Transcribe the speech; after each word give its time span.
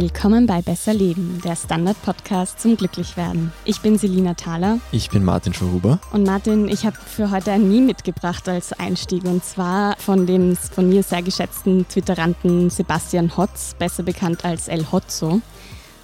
Willkommen 0.00 0.46
bei 0.46 0.62
Besser 0.62 0.94
Leben, 0.94 1.42
der 1.44 1.54
Standard-Podcast 1.54 2.58
zum 2.58 2.74
Glücklichwerden. 2.74 3.52
Ich 3.66 3.82
bin 3.82 3.98
Selina 3.98 4.32
Thaler. 4.32 4.78
Ich 4.92 5.10
bin 5.10 5.22
Martin 5.22 5.52
Schauhuber. 5.52 6.00
Und 6.10 6.24
Martin, 6.24 6.68
ich 6.68 6.86
habe 6.86 6.96
für 6.96 7.30
heute 7.30 7.52
ein 7.52 7.68
Meme 7.68 7.88
mitgebracht 7.88 8.48
als 8.48 8.72
Einstieg 8.72 9.24
und 9.24 9.44
zwar 9.44 9.98
von 9.98 10.26
dem 10.26 10.56
von 10.56 10.88
mir 10.88 11.02
sehr 11.02 11.20
geschätzten 11.20 11.86
Twitteranten 11.86 12.70
Sebastian 12.70 13.36
Hotz, 13.36 13.74
besser 13.78 14.02
bekannt 14.02 14.42
als 14.42 14.68
El 14.68 14.90
Hotzo. 14.90 15.42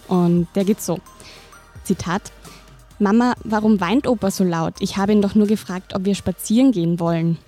Und 0.09 0.47
der 0.55 0.67
geht 0.67 0.83
so. 0.83 0.99
Zitat. 1.83 2.33
Mama, 2.99 3.33
warum 3.45 3.81
weint 3.81 4.07
Opa 4.07 4.31
so 4.31 4.45
laut? 4.45 4.75
Ich 4.81 4.99
habe 4.99 5.13
ihn 5.13 5.23
doch 5.23 5.35
nur 5.35 5.47
gefragt, 5.47 5.95
ob 5.95 6.05
wir 6.05 6.15
spazieren 6.15 6.71
gehen 6.71 7.01
wollen. 7.01 7.39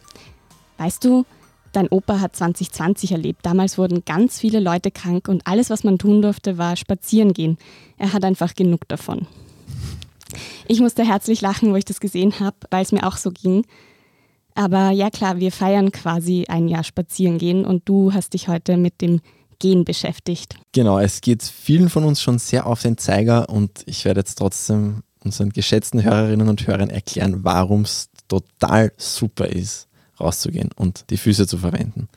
Weißt 0.79 1.05
du, 1.05 1.27
Dein 1.79 1.91
Opa 1.91 2.19
hat 2.19 2.35
2020 2.35 3.13
erlebt. 3.13 3.47
Damals 3.47 3.79
wurden 3.79 4.05
ganz 4.05 4.41
viele 4.41 4.59
Leute 4.59 4.91
krank 4.91 5.29
und 5.29 5.47
alles, 5.47 5.71
was 5.71 5.85
man 5.85 5.97
tun 5.97 6.23
durfte, 6.23 6.59
war 6.59 6.75
spazieren 6.75 7.33
gehen. 7.33 7.57
Er 7.99 8.13
hat 8.13 8.25
einfach 8.25 8.57
genug 8.57 8.89
davon. 8.89 9.29
Ich 10.67 10.81
musste 10.81 11.07
herzlich 11.07 11.41
lachen, 11.41 11.71
wo 11.71 11.77
ich 11.77 11.85
das 11.85 12.01
gesehen 12.01 12.41
habe, 12.41 12.57
weil 12.71 12.83
es 12.83 12.91
mir 12.91 13.07
auch 13.07 13.17
so 13.17 13.31
ging. 13.31 13.65
Aber 14.57 14.91
ja 14.91 15.09
klar, 15.09 15.39
wir 15.39 15.53
feiern 15.53 15.93
quasi 15.93 16.47
ein 16.49 16.67
Jahr 16.67 16.83
spazieren 16.83 17.39
gehen 17.39 17.65
und 17.65 17.89
du 17.89 18.13
hast 18.13 18.35
dich 18.35 18.49
heute 18.49 18.77
mit 18.77 19.01
dem 19.01 19.21
Gehen 19.61 19.85
beschäftigt. 19.85 20.57
Genau, 20.73 20.99
es 20.99 21.21
geht 21.21 21.45
vielen 21.45 21.91
von 21.91 22.03
uns 22.03 22.21
schon 22.21 22.41
sehr 22.41 22.67
auf 22.67 22.83
den 22.83 22.99
Zeiger 22.99 23.49
und 23.51 23.85
ich 23.87 24.05
werde 24.05 24.19
jetzt 24.19 24.35
trotzdem 24.35 25.05
unseren 25.23 25.51
geschätzten 25.51 26.03
Hörerinnen 26.03 26.49
und 26.49 26.67
Hörern 26.67 26.91
erklären, 26.91 27.45
warum 27.45 27.83
es 27.83 28.09
total 28.27 28.93
super 28.97 29.47
ist, 29.47 29.88
rauszugehen 30.21 30.71
und 30.77 31.11
die 31.11 31.17
Füße 31.17 31.47
zu 31.47 31.59
verwenden. 31.59 32.09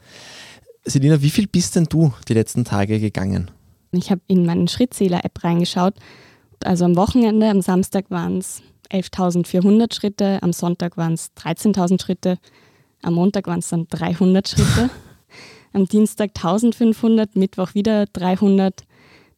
Selina, 0.84 1.22
wie 1.22 1.30
viel 1.30 1.48
bist 1.48 1.76
denn 1.76 1.86
du 1.86 2.14
die 2.28 2.34
letzten 2.34 2.66
Tage 2.66 3.00
gegangen? 3.00 3.52
Ich 3.92 4.10
habe 4.10 4.22
in 4.28 4.46
meinen 4.46 4.68
Schrittzähler-App 4.68 5.44
reingeschaut. 5.44 5.96
Also 6.64 6.86
am 6.86 6.96
Wochenende, 6.96 7.50
am 7.50 7.62
Samstag 7.62 8.10
waren 8.10 8.38
es 8.38 8.62
11.400 8.92 9.94
Schritte, 9.94 10.42
am 10.42 10.54
Sonntag 10.54 10.98
waren 10.98 11.14
es 11.14 11.32
13.000 11.38 12.02
Schritte, 12.02 12.38
am 13.02 13.16
Montag 13.16 13.48
waren 13.48 13.60
es 13.60 13.70
dann 13.70 13.88
300 13.90 14.48
Schritte, 14.48 14.90
am 15.74 15.86
Dienstag 15.86 16.32
1.500, 16.36 17.30
Mittwoch 17.36 17.74
wieder 17.74 18.06
300, 18.14 18.84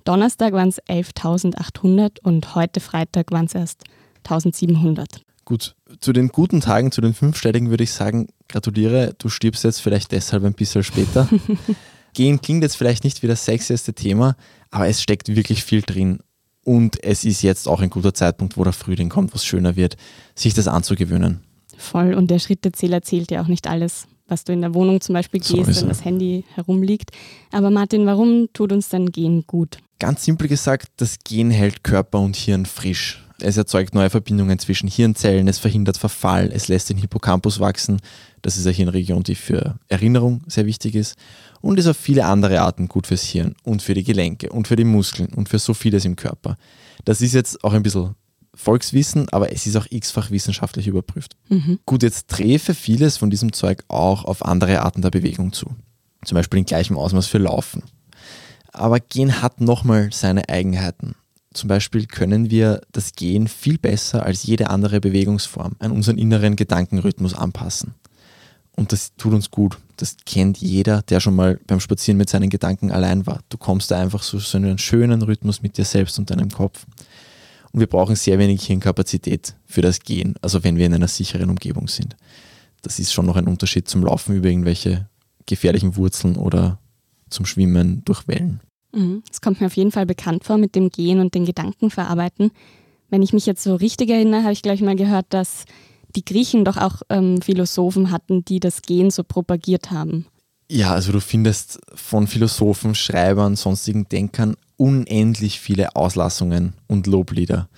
Donnerstag 0.03 0.53
waren 0.53 0.69
es 0.69 0.81
11.800 0.84 2.19
und 2.23 2.56
heute 2.56 2.80
Freitag 2.80 3.31
waren 3.31 3.45
es 3.45 3.56
erst 3.56 3.84
1.700. 4.25 5.22
Gut, 5.45 5.75
zu 5.99 6.13
den 6.13 6.30
guten 6.30 6.61
Tagen, 6.61 6.91
zu 6.91 7.02
den 7.02 7.13
fünfstelligen 7.13 7.69
würde 7.69 7.83
ich 7.83 7.91
sagen, 7.91 8.27
gratuliere, 8.47 9.13
du 9.17 9.30
stirbst 9.30 9.63
jetzt 9.63 9.81
vielleicht 9.81 10.11
deshalb 10.11 10.44
ein 10.45 10.53
bisschen 10.53 10.83
später. 10.83 11.27
Gehen 12.13 12.41
klingt 12.41 12.63
jetzt 12.63 12.77
vielleicht 12.77 13.03
nicht 13.03 13.23
wie 13.23 13.27
das 13.27 13.44
sexieste 13.44 13.94
Thema, 13.94 14.35
aber 14.72 14.88
es 14.88 15.02
steckt 15.02 15.35
wirklich 15.35 15.63
viel 15.63 15.81
drin. 15.81 16.19
Und 16.63 17.03
es 17.03 17.25
ist 17.25 17.41
jetzt 17.41 17.67
auch 17.67 17.81
ein 17.81 17.89
guter 17.89 18.13
Zeitpunkt, 18.13 18.55
wo 18.55 18.63
der 18.63 18.72
Frühling 18.72 19.09
kommt, 19.09 19.33
wo 19.33 19.35
es 19.35 19.44
schöner 19.45 19.75
wird, 19.75 19.97
sich 20.33 20.53
das 20.53 20.67
anzugewöhnen. 20.67 21.41
Voll, 21.78 22.13
und 22.13 22.31
der 22.31 22.39
Schrittezähler 22.39 23.02
zählt 23.02 23.31
ja 23.31 23.41
auch 23.41 23.47
nicht 23.47 23.67
alles, 23.67 24.07
was 24.28 24.45
du 24.45 24.53
in 24.53 24.61
der 24.61 24.73
Wohnung 24.73 25.02
zum 25.02 25.13
Beispiel 25.13 25.41
gehst, 25.41 25.81
wenn 25.81 25.89
das 25.89 26.05
Handy 26.05 26.45
herumliegt. 26.53 27.11
Aber 27.52 27.69
Martin, 27.72 28.05
warum 28.05 28.47
tut 28.53 28.72
uns 28.72 28.89
dann 28.89 29.11
Gehen 29.11 29.44
gut? 29.45 29.80
Ganz 30.00 30.23
simpel 30.23 30.47
gesagt, 30.47 30.88
das 30.97 31.19
Gehen 31.23 31.52
hält 31.52 31.83
Körper 31.83 32.19
und 32.19 32.35
Hirn 32.35 32.66
frisch. 32.66 33.22
Es 33.44 33.58
erzeugt 33.58 33.94
neue 33.94 34.09
Verbindungen 34.09 34.58
zwischen 34.59 34.88
Hirnzellen, 34.88 35.47
es 35.47 35.59
verhindert 35.59 35.97
Verfall, 35.97 36.49
es 36.53 36.67
lässt 36.67 36.89
den 36.89 36.97
Hippocampus 36.97 37.59
wachsen. 37.59 38.00
Das 38.41 38.57
ist 38.57 38.66
eine 38.66 38.75
Hirnregion, 38.75 39.23
die 39.23 39.35
für 39.35 39.79
Erinnerung 39.88 40.41
sehr 40.47 40.66
wichtig 40.66 40.95
ist 40.95 41.16
und 41.62 41.78
ist 41.78 41.88
auf 41.88 41.97
viele 41.97 42.25
andere 42.25 42.62
Arten 42.62 42.88
gut 42.88 43.07
fürs 43.07 43.23
Hirn 43.23 43.56
und 43.63 43.81
für 43.81 43.94
die 43.94 44.03
Gelenke 44.03 44.50
und 44.50 44.67
für 44.67 44.75
die 44.75 44.84
Muskeln 44.84 45.34
und 45.34 45.50
für 45.50 45.59
so 45.59 45.73
vieles 45.73 46.06
im 46.06 46.16
Körper. 46.16 46.57
Das 47.06 47.22
ist 47.22 47.34
jetzt 47.34 47.63
auch 47.63 47.73
ein 47.73 47.84
bisschen 47.84 48.16
Volkswissen, 48.56 49.29
aber 49.29 49.51
es 49.51 49.66
ist 49.66 49.75
auch 49.75 49.88
x-fach 49.90 50.29
wissenschaftlich 50.29 50.88
überprüft. 50.88 51.35
Mhm. 51.50 51.79
Gut, 51.85 52.03
jetzt 52.03 52.29
träfe 52.29 52.73
vieles 52.73 53.17
von 53.17 53.29
diesem 53.29 53.51
Zeug 53.51 53.84
auch 53.88 54.25
auf 54.25 54.46
andere 54.46 54.84
Arten 54.84 55.01
der 55.01 55.09
Bewegung 55.09 55.53
zu. 55.53 55.75
Zum 56.23 56.35
Beispiel 56.35 56.59
in 56.59 56.66
gleichem 56.66 56.97
Ausmaß 56.97 57.28
für 57.28 57.40
Laufen. 57.40 57.84
Aber 58.72 59.00
Gehen 59.00 59.41
hat 59.41 59.59
nochmal 59.59 60.09
seine 60.12 60.50
Eigenheiten. 60.50 61.16
Zum 61.53 61.68
Beispiel 61.68 62.08
können 62.08 62.50
wir 62.50 62.81
das 62.91 63.14
Gehen 63.14 63.47
viel 63.47 63.78
besser 63.78 64.25
als 64.25 64.44
jede 64.44 64.69
andere 64.69 65.00
Bewegungsform 65.00 65.75
an 65.80 65.91
unseren 65.91 66.18
inneren 66.18 66.56
Gedankenrhythmus 66.56 67.34
anpassen. 67.34 67.94
Und 68.75 68.91
das 68.91 69.16
tut 69.16 69.34
uns 69.34 69.52
gut. 69.52 69.78
Das 69.97 70.18
kennt 70.25 70.58
jeder, 70.58 71.03
der 71.03 71.19
schon 71.19 71.36
mal 71.36 71.59
beim 71.68 71.80
Spazieren 71.80 72.18
mit 72.18 72.30
seinen 72.30 72.50
Gedanken 72.50 72.91
allein 72.91 73.28
war. 73.28 73.41
Du 73.50 73.58
kommst 73.58 73.91
da 73.91 74.00
einfach 74.00 74.24
so, 74.24 74.40
so 74.40 74.58
einen 74.58 74.80
schönen 74.80 75.22
Rhythmus 75.22 75.62
mit 75.62 75.78
dir 75.78 75.86
selbst 75.86 76.18
und 76.18 76.31
deinem 76.31 76.50
Kopf. 76.50 76.86
Und 77.72 77.80
wir 77.80 77.88
brauchen 77.88 78.16
sehr 78.16 78.40
wenig 78.40 78.66
Hirnkapazität 78.66 79.56
für 79.66 79.81
das 79.81 80.00
Gehen, 80.00 80.35
also 80.41 80.64
wenn 80.64 80.78
wir 80.78 80.85
in 80.88 80.94
einer 80.94 81.08
sicheren 81.08 81.50
Umgebung 81.50 81.88
sind. 81.88 82.16
Das 82.81 83.00
ist 83.00 83.14
schon 83.14 83.25
noch 83.25 83.35
ein 83.35 83.47
Unterschied 83.47 83.88
zum 83.88 84.03
Laufen 84.03 84.35
über 84.35 84.50
irgendwelche 84.50 85.08
gefährlichen 85.46 85.96
Wurzeln 85.96 86.35
oder 86.35 86.80
zum 87.30 87.46
Schwimmen 87.46 88.03
durch 88.06 88.28
Wellen. 88.28 88.62
Mhm. 88.93 89.23
Es 89.29 89.41
kommt 89.41 89.59
mir 89.59 89.67
auf 89.67 89.75
jeden 89.75 89.91
Fall 89.91 90.05
bekannt 90.05 90.43
vor 90.43 90.57
mit 90.57 90.75
dem 90.75 90.89
Gehen 90.89 91.19
und 91.19 91.33
den 91.33 91.45
Gedanken 91.45 91.89
verarbeiten. 91.89 92.51
Wenn 93.09 93.21
ich 93.21 93.33
mich 93.33 93.45
jetzt 93.45 93.63
so 93.63 93.75
richtig 93.75 94.09
erinnere, 94.09 94.43
habe 94.43 94.53
ich 94.53 94.61
gleich 94.61 94.81
mal 94.81 94.95
gehört, 94.95 95.27
dass 95.29 95.65
die 96.15 96.25
Griechen 96.25 96.63
doch 96.65 96.77
auch 96.77 97.01
ähm, 97.09 97.41
Philosophen 97.41 98.11
hatten, 98.11 98.45
die 98.45 98.59
das 98.59 98.81
Gehen 98.81 99.11
so 99.11 99.23
propagiert 99.23 99.91
haben. 99.91 100.25
Ja, 100.69 100.93
also 100.93 101.11
du 101.11 101.19
findest 101.19 101.79
von 101.93 102.27
Philosophen, 102.27 102.95
Schreibern, 102.95 103.55
sonstigen 103.55 104.07
Denkern 104.09 104.55
unendlich 104.77 105.59
viele 105.59 105.95
Auslassungen 105.95 106.73
und 106.87 107.07
Loblieder 107.07 107.69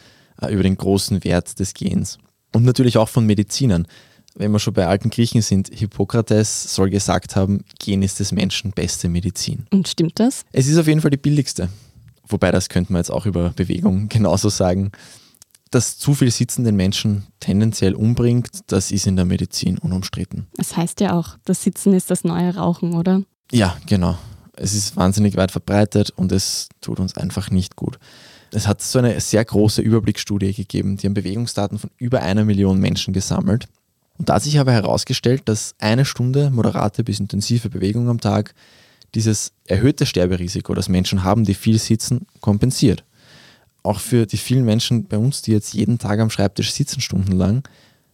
äh, 0.41 0.53
über 0.53 0.63
den 0.63 0.77
großen 0.77 1.23
Wert 1.23 1.59
des 1.59 1.73
Gehens. 1.73 2.17
Und 2.53 2.63
natürlich 2.63 2.97
auch 2.97 3.09
von 3.09 3.25
Medizinern 3.25 3.87
wenn 4.35 4.51
wir 4.51 4.59
schon 4.59 4.73
bei 4.73 4.85
alten 4.85 5.09
Griechen 5.09 5.41
sind, 5.41 5.69
Hippokrates 5.73 6.75
soll 6.75 6.89
gesagt 6.89 7.35
haben, 7.35 7.63
Gehen 7.79 8.03
ist 8.03 8.19
des 8.19 8.31
Menschen 8.31 8.71
beste 8.71 9.07
Medizin. 9.09 9.65
Und 9.71 9.87
stimmt 9.87 10.19
das? 10.19 10.43
Es 10.51 10.67
ist 10.67 10.77
auf 10.77 10.87
jeden 10.87 11.01
Fall 11.01 11.11
die 11.11 11.17
billigste. 11.17 11.69
Wobei 12.27 12.51
das 12.51 12.69
könnte 12.69 12.91
man 12.91 12.99
jetzt 12.99 13.11
auch 13.11 13.25
über 13.25 13.51
Bewegung 13.51 14.09
genauso 14.09 14.49
sagen. 14.49 14.91
Dass 15.71 15.97
zu 15.97 16.13
viel 16.13 16.31
Sitzen 16.31 16.63
den 16.63 16.75
Menschen 16.75 17.25
tendenziell 17.39 17.95
umbringt, 17.95 18.49
das 18.67 18.91
ist 18.91 19.07
in 19.07 19.15
der 19.15 19.25
Medizin 19.25 19.77
unumstritten. 19.77 20.47
Das 20.55 20.77
heißt 20.77 20.99
ja 20.99 21.17
auch, 21.17 21.37
das 21.43 21.63
Sitzen 21.63 21.93
ist 21.93 22.11
das 22.11 22.23
neue 22.23 22.55
Rauchen, 22.55 22.93
oder? 22.93 23.23
Ja, 23.51 23.75
genau. 23.87 24.17
Es 24.53 24.73
ist 24.73 24.95
wahnsinnig 24.95 25.35
weit 25.35 25.51
verbreitet 25.51 26.11
und 26.11 26.31
es 26.31 26.69
tut 26.81 26.99
uns 26.99 27.17
einfach 27.17 27.51
nicht 27.51 27.75
gut. 27.75 27.99
Es 28.51 28.67
hat 28.67 28.81
so 28.81 28.99
eine 28.99 29.19
sehr 29.19 29.43
große 29.43 29.81
Überblicksstudie 29.81 30.53
gegeben, 30.53 30.95
die 30.95 31.07
haben 31.07 31.13
Bewegungsdaten 31.13 31.77
von 31.77 31.89
über 31.97 32.21
einer 32.21 32.45
Million 32.45 32.79
Menschen 32.79 33.13
gesammelt 33.13 33.67
und 34.17 34.29
da 34.29 34.35
hat 34.35 34.43
sich 34.43 34.59
aber 34.59 34.71
herausgestellt, 34.71 35.43
dass 35.45 35.75
eine 35.79 36.05
Stunde 36.05 36.49
moderate 36.49 37.03
bis 37.03 37.19
intensive 37.19 37.69
Bewegung 37.69 38.09
am 38.09 38.19
Tag 38.19 38.53
dieses 39.13 39.53
erhöhte 39.65 40.05
Sterberisiko, 40.05 40.73
das 40.73 40.89
Menschen 40.89 41.23
haben, 41.23 41.45
die 41.45 41.53
viel 41.53 41.79
sitzen, 41.79 42.27
kompensiert. 42.41 43.03
Auch 43.83 43.99
für 43.99 44.25
die 44.25 44.37
vielen 44.37 44.65
Menschen 44.65 45.05
bei 45.05 45.17
uns, 45.17 45.41
die 45.41 45.51
jetzt 45.51 45.73
jeden 45.73 45.99
Tag 45.99 46.19
am 46.19 46.29
Schreibtisch 46.29 46.71
sitzen 46.71 47.01
stundenlang, 47.01 47.63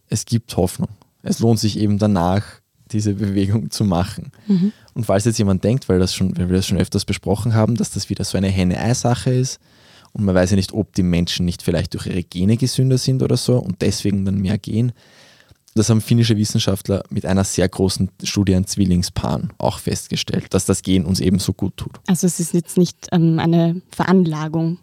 es 0.08 0.24
gibt 0.26 0.56
Hoffnung. 0.56 0.90
Es 1.22 1.38
lohnt 1.38 1.58
sich 1.58 1.78
eben 1.78 1.98
danach, 1.98 2.44
diese 2.90 3.14
Bewegung 3.14 3.70
zu 3.70 3.84
machen. 3.84 4.32
Mhm. 4.46 4.72
Und 4.94 5.04
falls 5.04 5.24
jetzt 5.24 5.38
jemand 5.38 5.64
denkt, 5.64 5.88
weil, 5.88 5.98
das 5.98 6.14
schon, 6.14 6.36
weil 6.36 6.48
wir 6.48 6.56
das 6.56 6.66
schon 6.66 6.78
öfters 6.78 7.04
besprochen 7.04 7.54
haben, 7.54 7.76
dass 7.76 7.90
das 7.90 8.10
wieder 8.10 8.24
so 8.24 8.36
eine 8.36 8.48
Henne-Ei-Sache 8.48 9.32
ist 9.32 9.60
und 10.12 10.24
man 10.24 10.34
weiß 10.34 10.50
ja 10.50 10.56
nicht, 10.56 10.72
ob 10.72 10.94
die 10.94 11.02
Menschen 11.02 11.46
nicht 11.46 11.62
vielleicht 11.62 11.94
durch 11.94 12.06
ihre 12.06 12.22
Gene 12.22 12.56
gesünder 12.56 12.98
sind 12.98 13.22
oder 13.22 13.36
so 13.36 13.58
und 13.58 13.80
deswegen 13.80 14.24
dann 14.24 14.38
mehr 14.38 14.58
gehen, 14.58 14.92
das 15.74 15.88
haben 15.88 16.00
finnische 16.00 16.36
Wissenschaftler 16.36 17.02
mit 17.10 17.24
einer 17.24 17.44
sehr 17.44 17.68
großen 17.68 18.10
Studie 18.22 18.54
an 18.54 18.66
Zwillingspaaren 18.66 19.52
auch 19.58 19.78
festgestellt, 19.78 20.52
dass 20.54 20.66
das 20.66 20.82
Gen 20.82 21.04
uns 21.04 21.20
ebenso 21.20 21.52
gut 21.52 21.76
tut. 21.76 22.00
Also 22.06 22.26
es 22.26 22.40
ist 22.40 22.52
jetzt 22.52 22.76
nicht 22.76 23.08
ähm, 23.12 23.38
eine 23.38 23.80
Veranlagung, 23.90 24.78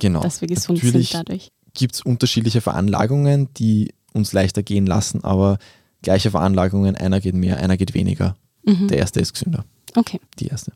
genau. 0.00 0.20
dass 0.20 0.40
wir 0.40 0.48
gesund 0.48 0.82
Natürlich 0.82 1.10
sind 1.10 1.28
dadurch. 1.28 1.48
Gibt 1.74 1.94
es 1.94 2.02
unterschiedliche 2.02 2.60
Veranlagungen, 2.60 3.48
die 3.54 3.94
uns 4.12 4.32
leichter 4.32 4.62
gehen 4.62 4.86
lassen, 4.86 5.24
aber 5.24 5.58
gleiche 6.02 6.30
Veranlagungen, 6.30 6.96
einer 6.96 7.20
geht 7.20 7.34
mehr, 7.34 7.58
einer 7.58 7.76
geht 7.76 7.94
weniger. 7.94 8.36
Mhm. 8.64 8.88
Der 8.88 8.98
erste 8.98 9.20
ist 9.20 9.32
gesünder. 9.32 9.64
Okay. 9.94 10.20
Die 10.38 10.48
erste. 10.48 10.72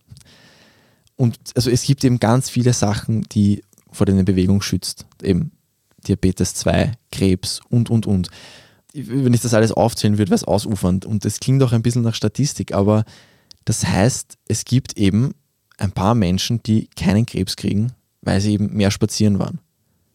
Und 1.16 1.38
also 1.54 1.70
es 1.70 1.82
gibt 1.82 2.04
eben 2.04 2.20
ganz 2.20 2.50
viele 2.50 2.72
Sachen, 2.72 3.22
die 3.32 3.62
vor 3.90 4.06
der 4.06 4.22
Bewegung 4.22 4.62
schützt. 4.62 5.06
Eben 5.22 5.52
Diabetes 6.06 6.54
2, 6.54 6.92
Krebs 7.10 7.60
und, 7.68 7.90
und, 7.90 8.06
und 8.06 8.28
wenn 8.96 9.34
ich 9.34 9.40
das 9.40 9.54
alles 9.54 9.72
aufzählen 9.72 10.18
würde, 10.18 10.30
wäre 10.30 10.36
es 10.36 10.44
ausufernd. 10.44 11.04
Und 11.04 11.24
das 11.24 11.40
klingt 11.40 11.62
auch 11.62 11.72
ein 11.72 11.82
bisschen 11.82 12.02
nach 12.02 12.14
Statistik, 12.14 12.72
aber 12.72 13.04
das 13.64 13.86
heißt, 13.86 14.38
es 14.48 14.64
gibt 14.64 14.96
eben 14.96 15.34
ein 15.76 15.92
paar 15.92 16.14
Menschen, 16.14 16.62
die 16.62 16.88
keinen 16.96 17.26
Krebs 17.26 17.56
kriegen, 17.56 17.92
weil 18.22 18.40
sie 18.40 18.52
eben 18.52 18.72
mehr 18.74 18.90
spazieren 18.90 19.38
waren. 19.38 19.60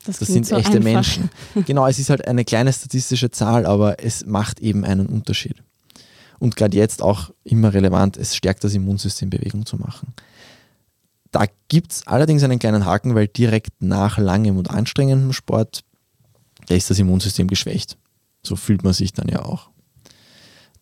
Das, 0.05 0.17
das 0.17 0.29
sind 0.29 0.47
so 0.47 0.55
echte 0.55 0.77
einfach. 0.77 0.83
Menschen. 0.83 1.29
Genau, 1.65 1.85
es 1.85 1.99
ist 1.99 2.09
halt 2.09 2.27
eine 2.27 2.43
kleine 2.43 2.73
statistische 2.73 3.29
Zahl, 3.29 3.65
aber 3.65 4.03
es 4.03 4.25
macht 4.25 4.59
eben 4.59 4.83
einen 4.83 5.05
Unterschied. 5.05 5.55
Und 6.39 6.55
gerade 6.55 6.75
jetzt 6.75 7.03
auch 7.03 7.29
immer 7.43 7.71
relevant, 7.73 8.17
es 8.17 8.35
stärkt 8.35 8.63
das 8.63 8.73
Immunsystem, 8.73 9.29
Bewegung 9.29 9.65
zu 9.67 9.77
machen. 9.77 10.13
Da 11.31 11.45
gibt 11.67 11.91
es 11.91 12.07
allerdings 12.07 12.41
einen 12.41 12.57
kleinen 12.57 12.85
Haken, 12.85 13.13
weil 13.13 13.27
direkt 13.27 13.81
nach 13.81 14.17
langem 14.17 14.57
und 14.57 14.71
anstrengendem 14.71 15.33
Sport, 15.33 15.83
da 16.67 16.73
ist 16.73 16.89
das 16.89 16.97
Immunsystem 16.97 17.47
geschwächt. 17.47 17.95
So 18.43 18.55
fühlt 18.55 18.83
man 18.83 18.93
sich 18.93 19.13
dann 19.13 19.27
ja 19.27 19.43
auch. 19.43 19.69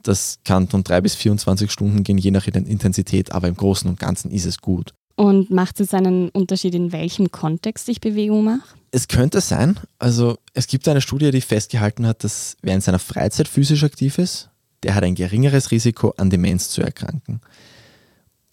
Das 0.01 0.39
kann 0.45 0.67
von 0.67 0.83
drei 0.83 1.01
bis 1.01 1.15
24 1.15 1.69
Stunden 1.71 2.03
gehen, 2.03 2.17
je 2.17 2.31
nach 2.31 2.47
Intensität, 2.47 3.31
aber 3.31 3.47
im 3.47 3.55
Großen 3.55 3.89
und 3.89 3.99
Ganzen 3.99 4.31
ist 4.31 4.45
es 4.45 4.59
gut. 4.59 4.93
Und 5.15 5.51
macht 5.51 5.81
es 5.81 5.93
einen 5.93 6.29
Unterschied, 6.29 6.73
in 6.73 6.93
welchem 6.93 7.31
Kontext 7.31 7.89
ich 7.89 7.99
Bewegung 7.99 8.45
mache? 8.45 8.75
Es 8.91 9.09
könnte 9.09 9.41
sein. 9.41 9.77
Also 9.99 10.37
es 10.53 10.67
gibt 10.67 10.87
eine 10.87 11.01
Studie, 11.01 11.31
die 11.31 11.41
festgehalten 11.41 12.07
hat, 12.07 12.23
dass 12.23 12.55
wer 12.61 12.73
in 12.73 12.81
seiner 12.81 12.99
Freizeit 12.99 13.49
physisch 13.49 13.83
aktiv 13.83 14.17
ist, 14.17 14.49
der 14.83 14.95
hat 14.95 15.03
ein 15.03 15.15
geringeres 15.15 15.71
Risiko, 15.71 16.13
an 16.15 16.29
Demenz 16.29 16.69
zu 16.69 16.81
erkranken. 16.81 17.41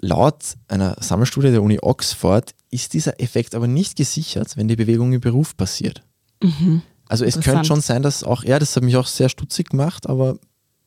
Laut 0.01 0.57
einer 0.67 0.97
Sammelstudie 1.01 1.53
der 1.53 1.63
Uni 1.63 1.79
Oxford 1.81 2.53
ist 2.71 2.93
dieser 2.95 3.21
Effekt 3.21 3.55
aber 3.55 3.69
nicht 3.69 3.97
gesichert, 3.97 4.57
wenn 4.57 4.67
die 4.67 4.77
Bewegung 4.77 5.13
im 5.13 5.21
Beruf 5.21 5.57
passiert. 5.57 6.03
Mhm. 6.43 6.83
Also 7.09 7.25
es 7.25 7.41
könnte 7.41 7.65
schon 7.65 7.81
sein, 7.81 8.03
dass 8.03 8.25
auch, 8.25 8.45
ja, 8.45 8.59
das 8.59 8.75
hat 8.75 8.83
mich 8.83 8.97
auch 8.97 9.07
sehr 9.07 9.29
stutzig 9.29 9.71
gemacht, 9.71 10.09
aber 10.09 10.39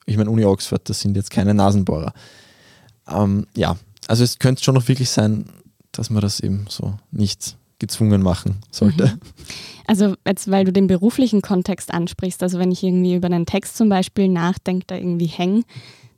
ich 0.06 0.18
meine, 0.18 0.30
Uni 0.30 0.44
Oxford, 0.44 0.90
das 0.90 1.02
sind 1.02 1.16
jetzt 1.16 1.30
keine 1.30 1.54
Nasenbohrer. 1.54 2.14
Ähm, 3.08 3.46
ja, 3.56 3.78
also 4.08 4.24
es 4.24 4.40
könnte 4.40 4.64
schon 4.64 4.76
noch 4.76 4.88
wirklich 4.88 5.10
sein, 5.10 5.46
dass 5.92 6.10
man 6.10 6.22
das 6.22 6.40
eben 6.40 6.66
so 6.70 6.96
nicht 7.12 7.58
gezwungen 7.80 8.22
machen 8.22 8.58
sollte. 8.72 9.08
Mhm. 9.08 9.20
Also 9.88 10.16
jetzt, 10.28 10.52
weil 10.52 10.66
du 10.66 10.74
den 10.74 10.88
beruflichen 10.88 11.42
Kontext 11.42 11.92
ansprichst, 11.94 12.44
also 12.44 12.60
wenn 12.60 12.72
ich 12.72 12.84
irgendwie 12.84 13.16
über 13.16 13.28
einen 13.28 13.46
Text 13.46 13.78
zum 13.78 13.90
Beispiel 13.90 14.28
nachdenke, 14.28 14.86
da 14.88 14.96
irgendwie 14.96 15.26
hänge, 15.26 15.64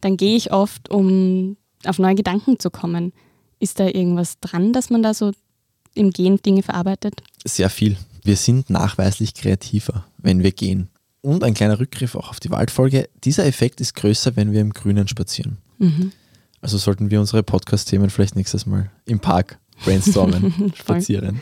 dann 0.02 0.18
gehe 0.18 0.36
ich 0.36 0.52
oft, 0.52 0.90
um 0.90 1.58
auf 1.86 2.00
neue 2.00 2.16
Gedanken 2.16 2.60
zu 2.60 2.70
kommen. 2.70 3.14
Ist 3.60 3.80
da 3.80 3.86
irgendwas 3.86 4.40
dran, 4.40 4.74
dass 4.74 4.90
man 4.90 5.04
da 5.04 5.14
so 5.14 5.32
im 5.94 6.10
Gehen 6.10 6.42
Dinge 6.42 6.64
verarbeitet? 6.64 7.22
Sehr 7.46 7.70
viel. 7.70 7.98
Wir 8.24 8.36
sind 8.36 8.70
nachweislich 8.70 9.34
kreativer, 9.34 10.06
wenn 10.18 10.44
wir 10.44 10.52
gehen. 10.52 10.90
Und 11.22 11.44
ein 11.44 11.54
kleiner 11.54 11.80
Rückgriff 11.80 12.16
auch 12.16 12.30
auf 12.30 12.40
die 12.40 12.50
Waldfolge. 12.50 13.10
Dieser 13.24 13.46
Effekt 13.46 13.80
ist 13.82 13.96
größer, 13.96 14.36
wenn 14.36 14.52
wir 14.52 14.62
im 14.62 14.74
Grünen 14.74 15.08
spazieren. 15.08 15.58
Mhm. 15.78 16.12
Also 16.62 16.78
sollten 16.78 17.12
wir 17.12 17.20
unsere 17.20 17.44
Podcast-Themen 17.44 18.10
vielleicht 18.10 18.36
nächstes 18.36 18.66
Mal 18.66 18.92
im 19.06 19.20
Park 19.20 19.60
brainstormen, 19.84 20.74
spazieren. 20.76 21.42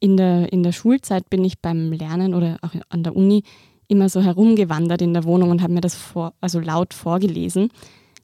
In 0.00 0.16
der, 0.16 0.52
in 0.52 0.62
der 0.62 0.72
Schulzeit 0.72 1.30
bin 1.30 1.44
ich 1.44 1.60
beim 1.60 1.92
Lernen 1.92 2.34
oder 2.34 2.58
auch 2.62 2.74
an 2.88 3.04
der 3.04 3.14
Uni 3.14 3.44
immer 3.86 4.08
so 4.08 4.22
herumgewandert 4.22 5.02
in 5.02 5.14
der 5.14 5.24
Wohnung 5.24 5.50
und 5.50 5.62
habe 5.62 5.72
mir 5.72 5.80
das 5.80 5.94
vor, 5.94 6.34
also 6.40 6.58
laut 6.58 6.94
vorgelesen. 6.94 7.70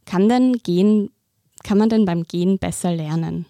Kann 0.04 0.28
denn 0.28 0.54
gehen, 0.64 1.10
kann 1.62 1.78
man 1.78 1.88
denn 1.88 2.04
beim 2.04 2.24
Gehen 2.24 2.58
besser 2.58 2.92
lernen? 2.92 3.46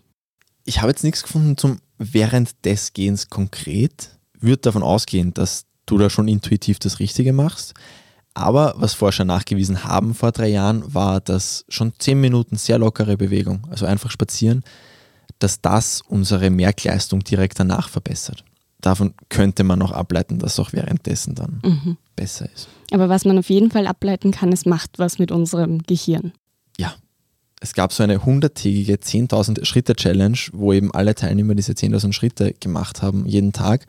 Ich 0.64 0.80
habe 0.80 0.90
jetzt 0.90 1.04
nichts 1.04 1.22
gefunden 1.22 1.56
zum 1.56 1.78
während 1.96 2.64
des 2.64 2.92
Gehens 2.92 3.30
konkret. 3.30 4.17
Würde 4.40 4.62
davon 4.62 4.82
ausgehen, 4.82 5.35
dass 5.35 5.67
du 5.87 5.99
da 5.99 6.11
schon 6.11 6.29
intuitiv 6.29 6.79
das 6.79 7.00
Richtige 7.00 7.32
machst. 7.32 7.75
Aber 8.35 8.75
was 8.76 8.94
Forscher 8.94 9.25
nachgewiesen 9.25 9.85
haben 9.85 10.14
vor 10.14 10.31
drei 10.31 10.49
Jahren, 10.49 10.94
war, 10.94 11.20
dass 11.20 11.64
schon 11.69 11.93
zehn 11.99 12.20
Minuten 12.20 12.56
sehr 12.56 12.79
lockere 12.79 13.17
Bewegung, 13.17 13.67
also 13.69 13.85
einfach 13.85 14.11
spazieren, 14.11 14.62
dass 15.40 15.61
das 15.61 16.02
unsere 16.02 16.50
Merkleistung 16.50 17.25
direkt 17.25 17.58
danach 17.58 17.88
verbessert. 17.88 18.44
Davon 18.81 19.14
könnte 19.29 19.64
man 19.64 19.81
noch 19.81 19.90
ableiten, 19.90 20.38
dass 20.38 20.61
auch 20.61 20.73
währenddessen 20.73 21.35
dann 21.35 21.61
mhm. 21.64 21.96
besser 22.14 22.49
ist. 22.55 22.69
Aber 22.93 23.08
was 23.08 23.25
man 23.25 23.38
auf 23.38 23.50
jeden 23.50 23.73
Fall 23.73 23.87
ableiten 23.87 24.31
kann, 24.31 24.52
es 24.52 24.67
macht 24.67 24.99
was 24.99 25.19
mit 25.19 25.32
unserem 25.32 25.82
Gehirn. 25.82 26.32
Ja. 26.79 26.94
Es 27.61 27.75
gab 27.75 27.93
so 27.93 28.05
eine 28.05 28.25
hunderttägige 28.25 28.94
10.000 28.94 29.64
Schritte 29.64 29.96
Challenge, 29.96 30.38
wo 30.52 30.73
eben 30.73 30.94
alle 30.94 31.17
Teilnehmer 31.17 31.56
diese 31.56 31.73
10.000 31.73 32.12
Schritte 32.12 32.55
gemacht 32.55 33.02
haben, 33.02 33.26
jeden 33.26 33.52
Tag. 33.52 33.87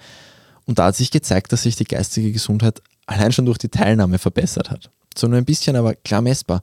Und 0.69 0.80
da 0.80 0.86
hat 0.86 0.95
sich 0.95 1.12
gezeigt, 1.12 1.51
dass 1.51 1.63
sich 1.63 1.75
die 1.75 1.83
geistige 1.83 2.31
Gesundheit 2.31 2.81
allein 3.07 3.31
schon 3.31 3.45
durch 3.45 3.57
die 3.57 3.69
Teilnahme 3.69 4.19
verbessert 4.19 4.69
hat. 4.69 4.92
So 5.18 5.27
nur 5.27 5.38
ein 5.38 5.45
bisschen, 5.45 5.75
aber 5.75 5.95
klar 5.95 6.21
messbar. 6.21 6.62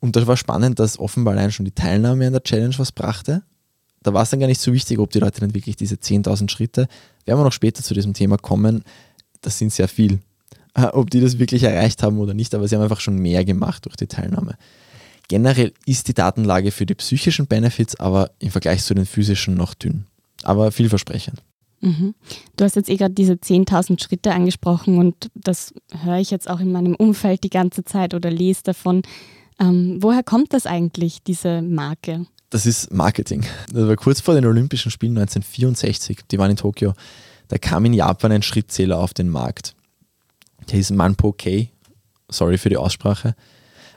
Und 0.00 0.16
das 0.16 0.26
war 0.26 0.36
spannend, 0.36 0.78
dass 0.80 0.98
offenbar 0.98 1.34
allein 1.34 1.52
schon 1.52 1.64
die 1.64 1.72
Teilnahme 1.72 2.26
an 2.26 2.32
der 2.32 2.42
Challenge 2.42 2.74
was 2.76 2.92
brachte 2.92 3.42
da 4.06 4.14
war 4.14 4.22
es 4.22 4.30
dann 4.30 4.38
gar 4.38 4.46
nicht 4.46 4.60
so 4.60 4.72
wichtig, 4.72 5.00
ob 5.00 5.10
die 5.10 5.18
Leute 5.18 5.40
dann 5.40 5.54
wirklich 5.54 5.74
diese 5.74 5.96
10.000 5.96 6.48
Schritte, 6.48 6.86
werden 7.24 7.40
wir 7.40 7.44
noch 7.44 7.52
später 7.52 7.82
zu 7.82 7.92
diesem 7.92 8.14
Thema 8.14 8.36
kommen, 8.38 8.84
das 9.40 9.58
sind 9.58 9.72
sehr 9.72 9.88
viel, 9.88 10.20
äh, 10.74 10.84
ob 10.84 11.10
die 11.10 11.20
das 11.20 11.38
wirklich 11.38 11.64
erreicht 11.64 12.02
haben 12.02 12.18
oder 12.18 12.32
nicht, 12.32 12.54
aber 12.54 12.68
sie 12.68 12.76
haben 12.76 12.82
einfach 12.82 13.00
schon 13.00 13.18
mehr 13.18 13.44
gemacht 13.44 13.84
durch 13.84 13.96
die 13.96 14.06
Teilnahme. 14.06 14.56
Generell 15.28 15.72
ist 15.86 16.06
die 16.06 16.14
Datenlage 16.14 16.70
für 16.70 16.86
die 16.86 16.94
psychischen 16.94 17.48
Benefits 17.48 17.98
aber 17.98 18.30
im 18.38 18.52
Vergleich 18.52 18.84
zu 18.84 18.94
den 18.94 19.06
physischen 19.06 19.54
noch 19.54 19.74
dünn, 19.74 20.06
aber 20.44 20.70
vielversprechend. 20.70 21.42
Mhm. 21.80 22.14
Du 22.56 22.64
hast 22.64 22.76
jetzt 22.76 22.88
eh 22.88 22.96
gerade 22.96 23.14
diese 23.14 23.34
10.000 23.34 24.02
Schritte 24.02 24.32
angesprochen 24.32 24.98
und 24.98 25.30
das 25.34 25.74
höre 26.02 26.18
ich 26.18 26.30
jetzt 26.30 26.48
auch 26.48 26.60
in 26.60 26.72
meinem 26.72 26.94
Umfeld 26.94 27.44
die 27.44 27.50
ganze 27.50 27.84
Zeit 27.84 28.14
oder 28.14 28.30
lese 28.30 28.62
davon. 28.64 29.02
Ähm, 29.58 29.98
woher 30.00 30.22
kommt 30.22 30.52
das 30.52 30.66
eigentlich, 30.66 31.22
diese 31.22 31.62
Marke? 31.62 32.26
das 32.50 32.66
ist 32.66 32.92
Marketing. 32.92 33.44
Das 33.72 33.86
war 33.86 33.96
kurz 33.96 34.20
vor 34.20 34.34
den 34.34 34.46
Olympischen 34.46 34.90
Spielen 34.90 35.18
1964, 35.18 36.20
die 36.30 36.38
waren 36.38 36.50
in 36.50 36.56
Tokio. 36.56 36.94
Da 37.48 37.58
kam 37.58 37.84
in 37.84 37.92
Japan 37.92 38.32
ein 38.32 38.42
Schrittzähler 38.42 38.98
auf 38.98 39.14
den 39.14 39.28
Markt. 39.28 39.74
Der 40.68 40.76
hieß 40.76 40.90
Manpo 40.90 41.32
K. 41.32 41.70
Sorry 42.28 42.58
für 42.58 42.68
die 42.68 42.76
Aussprache. 42.76 43.34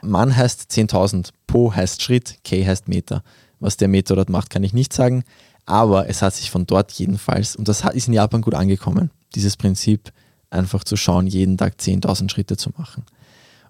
Man 0.02 0.36
heißt 0.36 0.70
10.000, 0.70 1.30
Po 1.46 1.74
heißt 1.74 2.02
Schritt, 2.02 2.38
K 2.44 2.64
heißt 2.64 2.88
Meter. 2.88 3.22
Was 3.58 3.76
der 3.76 3.88
Meter 3.88 4.14
dort 4.14 4.30
macht, 4.30 4.50
kann 4.50 4.62
ich 4.62 4.72
nicht 4.72 4.92
sagen. 4.92 5.24
Aber 5.70 6.08
es 6.08 6.20
hat 6.20 6.34
sich 6.34 6.50
von 6.50 6.66
dort 6.66 6.90
jedenfalls, 6.90 7.54
und 7.54 7.68
das 7.68 7.84
ist 7.84 8.08
in 8.08 8.14
Japan 8.14 8.42
gut 8.42 8.54
angekommen, 8.54 9.12
dieses 9.36 9.56
Prinzip, 9.56 10.12
einfach 10.50 10.82
zu 10.82 10.96
schauen, 10.96 11.28
jeden 11.28 11.56
Tag 11.56 11.74
10.000 11.78 12.28
Schritte 12.28 12.56
zu 12.56 12.70
machen. 12.76 13.04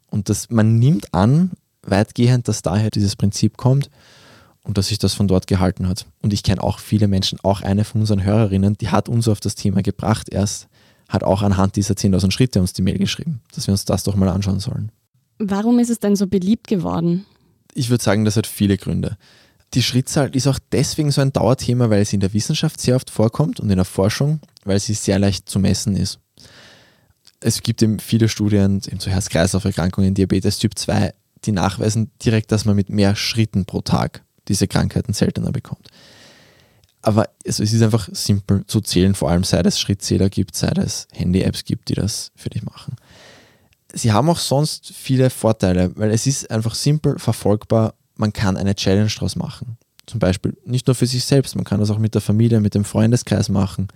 Und 0.07 0.31
das, 0.31 0.49
man 0.49 0.79
nimmt 0.79 1.13
an, 1.13 1.51
weitgehend, 1.83 2.49
dass 2.49 2.63
daher 2.63 2.89
dieses 2.89 3.17
Prinzip 3.17 3.59
kommt 3.59 3.91
und 4.63 4.79
dass 4.79 4.89
sich 4.89 4.99
das 4.99 5.13
von 5.13 5.29
dort 5.29 5.47
gehalten 5.47 5.89
hat. 5.89 6.07
Und 6.23 6.33
ich 6.33 6.43
kenne 6.43 6.63
auch 6.63 6.79
viele 6.79 7.07
Menschen, 7.07 7.39
auch 7.43 7.61
eine 7.61 7.85
von 7.85 8.01
unseren 8.01 8.25
Hörerinnen, 8.25 8.79
die 8.79 8.89
hat 8.89 9.11
uns 9.11 9.29
auf 9.29 9.41
das 9.41 9.55
Thema 9.55 9.83
gebracht 9.83 10.31
erst, 10.31 10.69
hat 11.07 11.23
auch 11.23 11.43
anhand 11.43 11.77
dieser 11.77 11.95
10.000 11.95 12.31
Schritte 12.31 12.63
uns 12.63 12.73
die 12.73 12.81
Mail 12.81 12.97
geschrieben, 12.97 13.43
dass 13.55 13.67
wir 13.67 13.73
uns 13.73 13.85
das 13.85 14.05
doch 14.05 14.17
mal 14.17 14.31
anschauen 14.31 14.61
sollen. 14.61 14.91
Warum 15.39 15.79
ist 15.79 15.91
es 15.91 16.01
denn 16.01 16.17
so 16.17 16.27
beliebt 16.27 16.67
geworden? 16.67 17.27
Ich 17.75 17.91
würde 17.91 18.03
sagen, 18.03 18.25
das 18.25 18.37
hat 18.37 18.47
viele 18.47 18.79
Gründe. 18.79 19.19
Die 19.75 19.83
Schrittzahl 19.83 20.35
ist 20.35 20.49
auch 20.49 20.59
deswegen 20.73 21.13
so 21.13 21.21
ein 21.21 21.33
Dauerthema, 21.33 21.91
weil 21.91 22.05
sie 22.05 22.17
in 22.17 22.21
der 22.21 22.33
Wissenschaft 22.33 22.81
sehr 22.81 22.97
oft 22.97 23.11
vorkommt 23.11 23.61
und 23.61 23.71
in 23.71 23.77
der 23.77 23.85
Forschung, 23.85 24.41
weil 24.65 24.81
sie 24.81 24.95
sehr 24.95 25.19
leicht 25.19 25.49
zu 25.49 25.61
messen 25.61 25.97
ist. 25.97 26.19
Es 27.41 27.63
gibt 27.63 27.81
eben 27.83 28.01
viele 28.01 28.29
Studien 28.29 28.83
eben 28.87 29.01
zu 29.01 29.11
Herz-Kreislauf-Erkrankungen, 29.11 30.15
Diabetes 30.15 30.59
Typ 30.59 30.77
2, 30.77 31.15
die 31.45 31.53
nachweisen 31.53 32.11
direkt, 32.23 32.53
dass 32.53 32.65
man 32.65 32.77
mit 32.77 32.91
mehr 32.91 33.15
Schritten 33.17 33.65
pro 33.65 33.81
Tag 33.81 34.25
diese 34.49 34.67
Krankheiten 34.67 35.13
seltener 35.13 35.53
bekommt. 35.53 35.89
Aber 37.03 37.31
es, 37.45 37.61
ist 37.61 37.81
einfach 37.81 38.09
simpel 38.13 38.67
zu 38.67 38.81
zählen, 38.81 39.15
vor 39.15 39.31
allem 39.31 39.45
seit 39.45 39.65
es 39.65 39.81
Schrittzähler 39.81 40.29
gibt, 40.29 40.55
seit 40.55 40.77
es 40.77 41.09
Handy-Apps 41.13 41.65
gibt, 41.65 41.89
die 41.89 41.95
das 41.95 42.31
für 42.37 42.51
dich 42.51 42.63
machen. 42.63 42.97
Sie 43.93 44.13
haben 44.13 44.29
auch 44.29 44.39
sonst 44.39 44.93
viele 44.95 45.31
Vorteile, 45.31 45.97
weil 45.97 46.11
es 46.11 46.27
ist 46.27 46.51
einfach 46.51 46.75
simpel 46.75 47.19
verfolgbar. 47.19 47.95
Man 48.21 48.35
kann 48.35 48.59
eine 48.59 48.75
Challenge 48.75 49.11
daraus 49.15 49.35
machen. 49.35 49.79
Zum 50.05 50.21
Beispiel 50.21 50.55
nicht 50.67 50.87
nur 50.87 50.95
für 50.95 51.07
sich 51.07 51.25
selbst, 51.25 51.57
man 51.57 51.65
kann 51.65 51.81
das 51.81 51.91
auch 51.91 51.99
mit 51.99 52.15
der 52.15 52.21
Familie, 52.21 52.61
mit 52.61 52.75
dem 52.75 52.85
Freundeskreis 52.85 53.49
machen. 53.49 53.89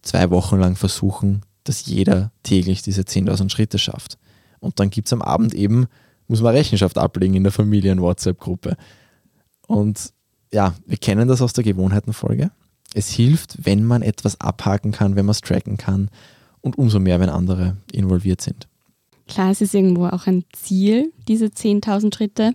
Zwei 0.00 0.30
Wochen 0.30 0.58
lang 0.58 0.76
versuchen, 0.76 1.42
dass 1.64 1.84
jeder 1.84 2.32
täglich 2.42 2.80
diese 2.80 3.02
10.000 3.02 3.50
Schritte 3.50 3.78
schafft. 3.78 4.16
Und 4.60 4.80
dann 4.80 4.88
gibt 4.88 5.08
es 5.08 5.12
am 5.12 5.20
Abend 5.20 5.52
eben, 5.52 5.88
muss 6.26 6.40
man 6.40 6.54
Rechenschaft 6.54 6.96
ablegen 6.96 7.34
in 7.34 7.42
der 7.42 7.52
Familien-WhatsApp-Gruppe. 7.52 8.78
Und 9.66 10.14
ja, 10.50 10.74
wir 10.86 10.96
kennen 10.96 11.28
das 11.28 11.42
aus 11.42 11.52
der 11.52 11.64
Gewohnheitenfolge. 11.64 12.50
Es 12.94 13.10
hilft, 13.10 13.66
wenn 13.66 13.84
man 13.84 14.00
etwas 14.00 14.40
abhaken 14.40 14.90
kann, 14.90 15.16
wenn 15.16 15.26
man 15.26 15.32
es 15.32 15.42
tracken 15.42 15.76
kann 15.76 16.08
und 16.62 16.78
umso 16.78 16.98
mehr, 16.98 17.20
wenn 17.20 17.28
andere 17.28 17.76
involviert 17.92 18.40
sind. 18.40 18.68
Klar, 19.28 19.50
es 19.50 19.60
ist 19.60 19.74
irgendwo 19.74 20.06
auch 20.06 20.26
ein 20.26 20.44
Ziel, 20.54 21.12
diese 21.28 21.46
10.000 21.46 22.14
Schritte. 22.14 22.54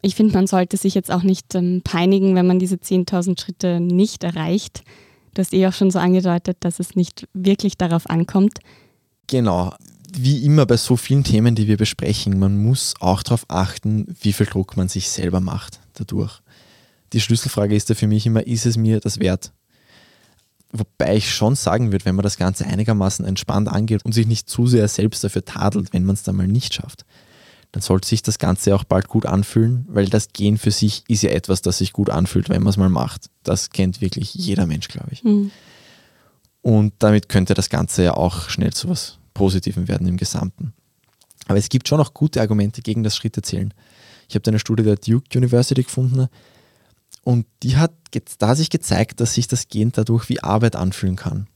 Ich 0.00 0.14
finde, 0.14 0.34
man 0.34 0.46
sollte 0.46 0.76
sich 0.76 0.94
jetzt 0.94 1.10
auch 1.10 1.22
nicht 1.22 1.54
ähm, 1.54 1.82
peinigen, 1.82 2.34
wenn 2.34 2.46
man 2.46 2.58
diese 2.58 2.76
10.000 2.76 3.40
Schritte 3.40 3.80
nicht 3.80 4.24
erreicht. 4.24 4.82
Du 5.34 5.40
hast 5.40 5.52
eh 5.52 5.66
auch 5.66 5.72
schon 5.72 5.90
so 5.90 5.98
angedeutet, 5.98 6.56
dass 6.60 6.80
es 6.80 6.96
nicht 6.96 7.28
wirklich 7.34 7.76
darauf 7.76 8.08
ankommt. 8.08 8.58
Genau. 9.26 9.72
Wie 10.16 10.44
immer 10.44 10.66
bei 10.66 10.76
so 10.76 10.96
vielen 10.96 11.22
Themen, 11.22 11.54
die 11.54 11.68
wir 11.68 11.76
besprechen, 11.76 12.38
man 12.38 12.56
muss 12.62 12.94
auch 13.00 13.22
darauf 13.22 13.44
achten, 13.48 14.06
wie 14.20 14.32
viel 14.32 14.46
Druck 14.46 14.76
man 14.76 14.88
sich 14.88 15.10
selber 15.10 15.40
macht 15.40 15.80
dadurch. 15.94 16.40
Die 17.12 17.20
Schlüsselfrage 17.20 17.74
ist 17.74 17.88
ja 17.88 17.94
für 17.94 18.06
mich 18.06 18.26
immer, 18.26 18.46
ist 18.46 18.66
es 18.66 18.76
mir 18.76 19.00
das 19.00 19.20
wert? 19.20 19.52
Wobei 20.72 21.16
ich 21.16 21.32
schon 21.32 21.54
sagen 21.54 21.92
würde, 21.92 22.04
wenn 22.04 22.14
man 22.14 22.22
das 22.22 22.36
Ganze 22.36 22.66
einigermaßen 22.66 23.24
entspannt 23.24 23.68
angeht 23.68 24.04
und 24.04 24.12
sich 24.12 24.26
nicht 24.26 24.48
zu 24.48 24.66
sehr 24.66 24.86
selbst 24.88 25.24
dafür 25.24 25.44
tadelt, 25.44 25.92
wenn 25.92 26.04
man 26.04 26.14
es 26.14 26.22
dann 26.22 26.36
mal 26.36 26.46
nicht 26.46 26.74
schafft, 26.74 27.04
dann 27.72 27.82
sollte 27.82 28.08
sich 28.08 28.22
das 28.22 28.38
Ganze 28.38 28.74
auch 28.74 28.84
bald 28.84 29.08
gut 29.08 29.26
anfühlen, 29.26 29.84
weil 29.88 30.06
das 30.06 30.32
Gehen 30.32 30.56
für 30.56 30.70
sich 30.70 31.04
ist 31.08 31.22
ja 31.22 31.30
etwas, 31.30 31.60
das 31.60 31.78
sich 31.78 31.92
gut 31.92 32.10
anfühlt, 32.10 32.48
wenn 32.48 32.62
man 32.62 32.70
es 32.70 32.76
mal 32.76 32.88
macht. 32.88 33.28
Das 33.42 33.70
kennt 33.70 34.00
wirklich 34.00 34.34
jeder 34.34 34.66
Mensch, 34.66 34.88
glaube 34.88 35.08
ich. 35.12 35.22
Mhm. 35.22 35.50
Und 36.62 36.94
damit 36.98 37.28
könnte 37.28 37.54
das 37.54 37.68
Ganze 37.68 38.04
ja 38.04 38.14
auch 38.14 38.48
schnell 38.48 38.72
zu 38.72 38.88
was 38.88 39.18
Positivem 39.34 39.86
werden 39.86 40.06
im 40.06 40.16
Gesamten. 40.16 40.72
Aber 41.46 41.58
es 41.58 41.68
gibt 41.68 41.88
schon 41.88 42.00
auch 42.00 42.14
gute 42.14 42.40
Argumente 42.40 42.82
gegen 42.82 43.02
das 43.02 43.16
Schrittezählen. 43.16 43.72
Ich 44.28 44.34
habe 44.34 44.46
eine 44.48 44.58
Studie 44.58 44.82
der 44.82 44.96
Duke 44.96 45.38
University 45.38 45.82
gefunden 45.82 46.28
und 47.22 47.46
die 47.62 47.76
hat 47.76 47.92
da 48.38 48.54
sich 48.54 48.70
gezeigt, 48.70 49.20
dass 49.20 49.34
sich 49.34 49.46
das 49.46 49.68
Gehen 49.68 49.92
dadurch 49.92 50.28
wie 50.28 50.42
Arbeit 50.42 50.76
anfühlen 50.76 51.16
kann 51.16 51.46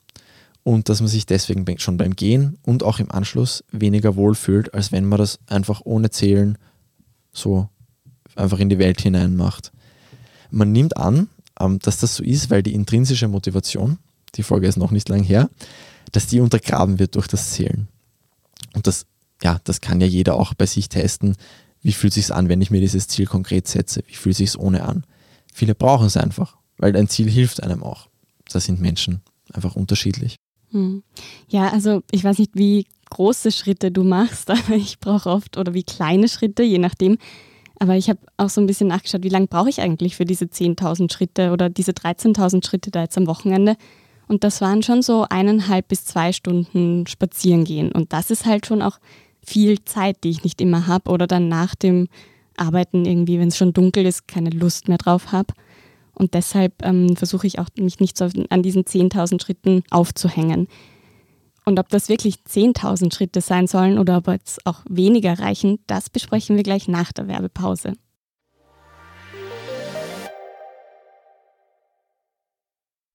und 0.65 0.89
dass 0.89 1.01
man 1.01 1.09
sich 1.09 1.27
deswegen 1.27 1.67
schon 1.79 1.97
beim 1.97 2.15
Gehen 2.15 2.59
und 2.63 2.83
auch 2.83 2.99
im 2.99 3.11
Anschluss 3.11 3.65
weniger 3.73 4.17
wohl 4.17 4.35
fühlt, 4.35 4.75
als 4.75 4.93
wenn 4.93 5.05
man 5.05 5.19
das 5.19 5.41
einfach 5.47 5.83
ohne 5.85 6.11
Zählen 6.11 6.59
so 7.33 7.69
einfach 8.37 8.61
in 8.61 8.69
die 8.69 8.79
Welt 8.79 9.01
hinein 9.01 9.37
macht. 9.37 9.73
Man 10.51 10.73
nimmt 10.73 10.97
an, 10.97 11.29
ähm, 11.59 11.79
dass 11.81 11.99
das 11.99 12.17
so 12.17 12.23
ist, 12.23 12.51
weil 12.51 12.63
die 12.63 12.75
intrinsische 12.75 13.29
Motivation, 13.29 13.99
die 14.37 14.43
Folge 14.43 14.69
ist 14.69 14.77
noch 14.77 14.91
nicht 14.91 15.09
lang 15.09 15.23
her, 15.23 15.51
dass 16.13 16.27
die 16.27 16.41
untergraben 16.41 16.99
wird 16.99 17.15
durch 17.17 17.27
das 17.27 17.51
Zählen. 17.51 17.89
Und 18.75 18.87
das, 18.87 19.07
ja, 19.43 19.61
das 19.65 19.81
kann 19.81 20.01
ja 20.01 20.07
jeder 20.07 20.37
auch 20.37 20.55
bei 20.55 20.67
sich 20.67 20.89
testen. 20.89 21.37
Wie 21.81 21.93
fühlt 21.93 22.17
es 22.17 22.27
sich 22.27 22.35
an, 22.35 22.49
wenn 22.49 22.61
ich 22.61 22.71
mir 22.71 22.81
dieses 22.81 23.09
Ziel 23.09 23.27
konkret 23.27 23.67
setze? 23.67 24.03
Wie 24.07 24.15
fühlt 24.15 24.35
es 24.35 24.39
sich 24.39 24.59
ohne 24.59 24.85
an? 24.85 25.05
Viele 25.53 25.75
brauchen 25.75 26.07
es 26.07 26.17
einfach, 26.17 26.57
weil 26.79 26.97
ein 26.97 27.09
Ziel 27.09 27.29
hilft 27.29 27.63
einem 27.63 27.83
auch. 27.83 28.09
Da 28.51 28.61
sind 28.61 28.81
Menschen 28.81 29.23
einfach 29.53 29.77
unterschiedlich. 29.77 30.37
Hm. 30.73 31.03
Ja, 31.49 31.69
also 31.69 32.03
ich 32.11 32.25
weiß 32.25 32.39
nicht, 32.39 32.53
wie 32.55 32.87
große 33.11 33.53
Schritte 33.53 33.91
du 33.91 34.03
machst, 34.03 34.51
aber 34.51 34.75
ich 34.75 34.99
brauche 34.99 35.29
oft 35.29 35.57
oder 35.57 35.75
wie 35.75 35.85
kleine 35.85 36.29
Schritte, 36.29 36.63
je 36.63 36.79
nachdem. 36.79 37.19
Aber 37.79 37.97
ich 37.97 38.09
habe 38.09 38.21
auch 38.37 38.49
so 38.49 38.61
ein 38.61 38.67
bisschen 38.67 38.89
nachgeschaut, 38.89 39.25
wie 39.25 39.29
lange 39.29 39.49
brauche 39.49 39.69
ich 39.69 39.81
eigentlich 39.81 40.17
für 40.17 40.25
diese 40.25 40.45
10.000 40.45 41.13
Schritte 41.13 41.51
oder 41.51 41.69
diese 41.69 41.93
13.000 41.93 42.65
Schritte 42.65 42.91
da 42.91 43.03
jetzt 43.03 43.19
am 43.19 43.27
Wochenende. 43.27 43.77
Und 44.29 44.45
das 44.45 44.61
waren 44.61 44.83
schon 44.83 45.03
so 45.03 45.27
eineinhalb 45.29 45.89
bis 45.89 46.05
zwei 46.05 46.33
Stunden 46.33 47.07
spazieren 47.07 47.65
gehen. 47.65 47.91
Und 47.91 48.13
das 48.13 48.31
ist 48.31 48.47
halt 48.47 48.67
schon 48.67 48.83
auch 48.83 48.99
viel 49.45 49.85
Zeit, 49.85 50.23
die 50.23 50.31
ich 50.31 50.45
nicht 50.45 50.61
immer 50.61 50.87
habe 50.87 51.11
oder 51.11 51.27
dann 51.27 51.49
nach 51.49 51.75
dem 51.75 52.09
Arbeiten 52.57 53.05
irgendwie, 53.05 53.39
wenn 53.41 53.49
es 53.49 53.57
schon 53.57 53.73
dunkel 53.73 54.07
ist, 54.07 54.29
keine 54.29 54.51
Lust 54.51 54.89
mehr 54.89 54.99
drauf 54.99 55.33
habe. 55.33 55.53
Und 56.15 56.35
deshalb 56.35 56.85
ähm, 56.85 57.17
versuche 57.17 57.47
ich 57.47 57.59
auch 57.59 57.69
mich 57.77 58.01
nicht 58.01 58.17
so 58.17 58.29
an 58.51 58.63
diesen 58.63 58.85
10.000 58.85 59.43
Schritten 59.43 59.83
aufzuhängen. 59.91 60.69
Und 61.65 61.79
ob 61.79 61.89
das 61.89 62.09
wirklich 62.09 62.41
10.000 62.49 63.15
Schritte 63.15 63.41
sein 63.41 63.67
sollen 63.67 63.99
oder 63.99 64.19
ob 64.19 64.29
es 64.29 64.59
auch 64.65 64.81
weniger 64.89 65.39
reichen, 65.39 65.79
das 65.87 66.11
besprechen 66.11 66.57
wir 66.57 66.65
gleich 66.65 66.89
nach 66.89 67.13
der 67.13 67.29
Werbepause. 67.29 67.95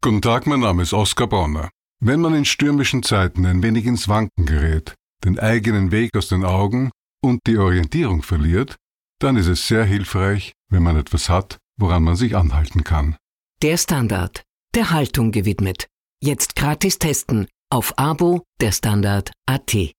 Guten 0.01 0.21
Tag, 0.21 0.47
mein 0.47 0.61
Name 0.61 0.83
ist 0.83 0.93
Oskar 0.93 1.27
Bonner. 1.27 1.69
Wenn 1.99 2.21
man 2.21 2.33
in 2.33 2.45
stürmischen 2.45 3.03
Zeiten 3.03 3.45
ein 3.45 3.61
wenig 3.63 3.85
ins 3.85 4.07
Wanken 4.07 4.45
gerät, 4.45 4.93
den 5.25 5.39
eigenen 5.39 5.91
Weg 5.91 6.15
aus 6.15 6.29
den 6.29 6.45
Augen 6.45 6.91
und 7.21 7.41
die 7.47 7.57
Orientierung 7.57 8.21
verliert, 8.21 8.75
dann 9.19 9.35
ist 9.35 9.47
es 9.47 9.67
sehr 9.67 9.83
hilfreich, 9.83 10.53
wenn 10.69 10.83
man 10.83 10.95
etwas 10.95 11.27
hat, 11.27 11.57
woran 11.77 12.03
man 12.03 12.15
sich 12.15 12.35
anhalten 12.35 12.83
kann. 12.83 13.15
Der 13.61 13.77
Standard, 13.77 14.43
der 14.75 14.91
Haltung 14.91 15.31
gewidmet. 15.31 15.87
Jetzt 16.21 16.55
gratis 16.55 16.99
testen 16.99 17.47
auf 17.69 17.97
Abo 17.97 18.43
der 18.59 18.71
Standard 18.71 19.31
AT. 19.45 19.93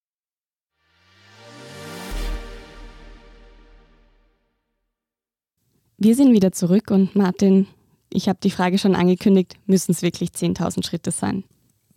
Wir 6.00 6.14
sind 6.14 6.32
wieder 6.32 6.52
zurück 6.52 6.90
und 6.90 7.16
Martin, 7.16 7.66
ich 8.10 8.28
habe 8.28 8.38
die 8.42 8.50
Frage 8.50 8.78
schon 8.78 8.94
angekündigt, 8.94 9.56
müssen 9.66 9.90
es 9.92 10.02
wirklich 10.02 10.30
10.000 10.30 10.86
Schritte 10.86 11.10
sein? 11.10 11.44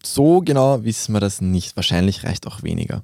So 0.03 0.41
genau 0.41 0.83
wissen 0.83 1.13
wir 1.13 1.19
das 1.19 1.41
nicht. 1.41 1.75
Wahrscheinlich 1.75 2.23
reicht 2.23 2.47
auch 2.47 2.63
weniger. 2.63 3.03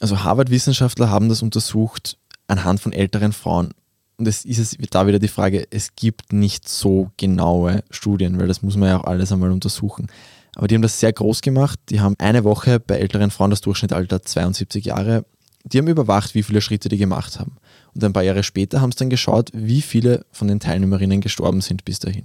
Also 0.00 0.24
Harvard-Wissenschaftler 0.24 1.10
haben 1.10 1.28
das 1.28 1.42
untersucht 1.42 2.18
anhand 2.48 2.80
von 2.80 2.92
älteren 2.92 3.32
Frauen 3.32 3.72
und 4.18 4.26
es 4.26 4.44
ist 4.44 4.58
es 4.58 4.76
da 4.90 5.06
wieder 5.06 5.18
die 5.18 5.28
Frage, 5.28 5.66
es 5.70 5.94
gibt 5.94 6.32
nicht 6.32 6.68
so 6.68 7.10
genaue 7.16 7.84
Studien, 7.90 8.38
weil 8.38 8.48
das 8.48 8.62
muss 8.62 8.76
man 8.76 8.88
ja 8.88 9.00
auch 9.00 9.04
alles 9.04 9.30
einmal 9.30 9.50
untersuchen. 9.50 10.06
Aber 10.54 10.68
die 10.68 10.74
haben 10.74 10.82
das 10.82 10.98
sehr 10.98 11.12
groß 11.12 11.42
gemacht. 11.42 11.78
Die 11.90 12.00
haben 12.00 12.14
eine 12.18 12.42
Woche 12.44 12.80
bei 12.80 12.96
älteren 12.96 13.30
Frauen 13.30 13.50
das 13.50 13.60
Durchschnittsalter 13.60 14.22
72 14.22 14.86
Jahre. 14.86 15.26
Die 15.64 15.78
haben 15.78 15.88
überwacht, 15.88 16.34
wie 16.34 16.42
viele 16.42 16.62
Schritte 16.62 16.88
die 16.88 16.96
gemacht 16.96 17.38
haben. 17.38 17.56
Und 17.94 18.02
ein 18.02 18.14
paar 18.14 18.22
Jahre 18.22 18.42
später 18.42 18.80
haben 18.80 18.90
sie 18.90 18.98
dann 18.98 19.10
geschaut, 19.10 19.50
wie 19.52 19.82
viele 19.82 20.24
von 20.32 20.48
den 20.48 20.60
Teilnehmerinnen 20.60 21.20
gestorben 21.20 21.60
sind 21.60 21.84
bis 21.84 21.98
dahin. 21.98 22.24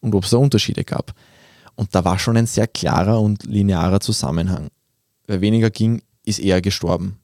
Und 0.00 0.14
ob 0.14 0.24
es 0.24 0.30
da 0.30 0.38
Unterschiede 0.38 0.84
gab. 0.84 1.12
Und 1.74 1.94
da 1.94 2.04
war 2.04 2.18
schon 2.18 2.38
ein 2.38 2.46
sehr 2.46 2.66
klarer 2.66 3.20
und 3.20 3.44
linearer 3.44 4.00
Zusammenhang. 4.00 4.68
Wer 5.26 5.42
weniger 5.42 5.68
ging, 5.68 6.02
ist 6.24 6.38
eher 6.38 6.62
gestorben. 6.62 7.19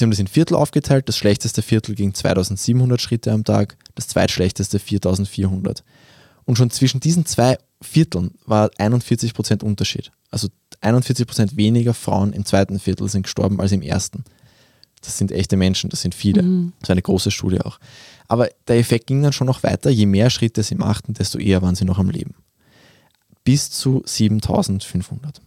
Sie 0.00 0.04
haben 0.04 0.12
das 0.12 0.18
in 0.18 0.28
Viertel 0.28 0.54
aufgeteilt. 0.54 1.10
Das 1.10 1.18
schlechteste 1.18 1.60
Viertel 1.60 1.94
ging 1.94 2.14
2700 2.14 2.98
Schritte 3.02 3.32
am 3.32 3.44
Tag, 3.44 3.76
das 3.94 4.08
zweitschlechteste 4.08 4.78
4400. 4.78 5.84
Und 6.46 6.56
schon 6.56 6.70
zwischen 6.70 7.00
diesen 7.00 7.26
zwei 7.26 7.58
Vierteln 7.82 8.30
war 8.46 8.70
41% 8.78 9.62
Unterschied. 9.62 10.10
Also 10.30 10.48
41% 10.80 11.54
weniger 11.56 11.92
Frauen 11.92 12.32
im 12.32 12.46
zweiten 12.46 12.78
Viertel 12.78 13.10
sind 13.10 13.24
gestorben 13.24 13.60
als 13.60 13.72
im 13.72 13.82
ersten. 13.82 14.24
Das 15.02 15.18
sind 15.18 15.32
echte 15.32 15.58
Menschen, 15.58 15.90
das 15.90 16.00
sind 16.00 16.14
viele. 16.14 16.44
Mhm. 16.44 16.72
Das 16.80 16.88
ist 16.88 16.92
eine 16.92 17.02
große 17.02 17.30
Studie 17.30 17.60
auch. 17.60 17.78
Aber 18.26 18.48
der 18.68 18.78
Effekt 18.78 19.06
ging 19.06 19.22
dann 19.22 19.34
schon 19.34 19.48
noch 19.48 19.62
weiter. 19.62 19.90
Je 19.90 20.06
mehr 20.06 20.30
Schritte 20.30 20.62
sie 20.62 20.76
machten, 20.76 21.12
desto 21.12 21.38
eher 21.38 21.60
waren 21.60 21.74
sie 21.74 21.84
noch 21.84 21.98
am 21.98 22.08
Leben. 22.08 22.34
Bis 23.44 23.70
zu 23.70 24.02
7500. 24.06 25.42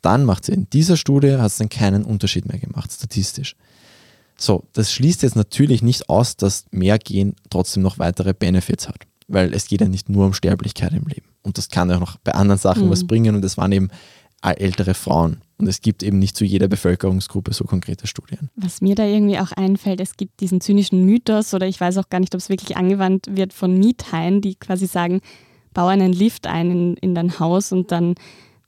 Dann 0.00 0.24
macht 0.24 0.44
sie 0.44 0.52
in 0.52 0.70
dieser 0.70 0.96
Studie, 0.96 1.38
hat 1.38 1.46
es 1.48 1.56
dann 1.56 1.68
keinen 1.68 2.04
Unterschied 2.04 2.46
mehr 2.46 2.60
gemacht, 2.60 2.92
statistisch. 2.92 3.56
So, 4.40 4.64
das 4.72 4.90
schließt 4.90 5.22
jetzt 5.22 5.36
natürlich 5.36 5.82
nicht 5.82 6.08
aus, 6.08 6.34
dass 6.34 6.64
mehr 6.70 6.98
Gehen 6.98 7.36
trotzdem 7.50 7.82
noch 7.82 7.98
weitere 7.98 8.32
Benefits 8.32 8.88
hat, 8.88 8.96
weil 9.28 9.52
es 9.52 9.66
geht 9.68 9.82
ja 9.82 9.88
nicht 9.88 10.08
nur 10.08 10.24
um 10.24 10.32
Sterblichkeit 10.32 10.92
im 10.92 11.04
Leben. 11.04 11.26
Und 11.42 11.58
das 11.58 11.68
kann 11.68 11.90
ja 11.90 11.96
auch 11.96 12.00
noch 12.00 12.16
bei 12.18 12.32
anderen 12.32 12.58
Sachen 12.58 12.86
mhm. 12.86 12.90
was 12.90 13.06
bringen 13.06 13.34
und 13.34 13.44
es 13.44 13.58
waren 13.58 13.70
eben 13.72 13.90
ältere 14.42 14.94
Frauen. 14.94 15.42
Und 15.58 15.66
es 15.66 15.82
gibt 15.82 16.02
eben 16.02 16.18
nicht 16.18 16.36
zu 16.36 16.46
jeder 16.46 16.68
Bevölkerungsgruppe 16.68 17.52
so 17.52 17.64
konkrete 17.64 18.06
Studien. 18.06 18.48
Was 18.56 18.80
mir 18.80 18.94
da 18.94 19.04
irgendwie 19.04 19.38
auch 19.38 19.52
einfällt, 19.52 20.00
es 20.00 20.16
gibt 20.16 20.40
diesen 20.40 20.62
zynischen 20.62 21.04
Mythos 21.04 21.52
oder 21.52 21.66
ich 21.66 21.78
weiß 21.78 21.98
auch 21.98 22.08
gar 22.08 22.20
nicht, 22.20 22.34
ob 22.34 22.40
es 22.40 22.48
wirklich 22.48 22.78
angewandt 22.78 23.26
wird 23.30 23.52
von 23.52 23.78
Miethaien, 23.78 24.40
die 24.40 24.54
quasi 24.54 24.86
sagen, 24.86 25.20
bau 25.74 25.88
einen 25.88 26.14
Lift 26.14 26.46
ein 26.46 26.70
in, 26.70 26.96
in 26.96 27.14
dein 27.14 27.38
Haus 27.38 27.72
und 27.72 27.92
dann 27.92 28.14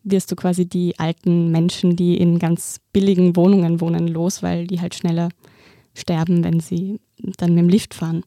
wirst 0.05 0.31
du 0.31 0.37
quasi 0.37 0.67
die 0.67 0.99
alten 0.99 1.51
Menschen, 1.51 1.97
die 1.97 2.19
in 2.19 2.39
ganz 2.39 2.81
billigen 2.93 3.37
Wohnungen 3.37 3.81
wohnen, 3.81 4.07
los, 4.07 4.43
weil 4.43 4.67
die 4.67 4.83
halt 4.83 4.95
schneller 4.95 5.31
sterben, 5.95 6.45
wenn 6.45 6.61
sie 6.61 7.01
dann 7.39 7.55
mit 7.55 7.65
dem 7.65 7.69
Lift 7.69 7.95
fahren. 7.95 8.25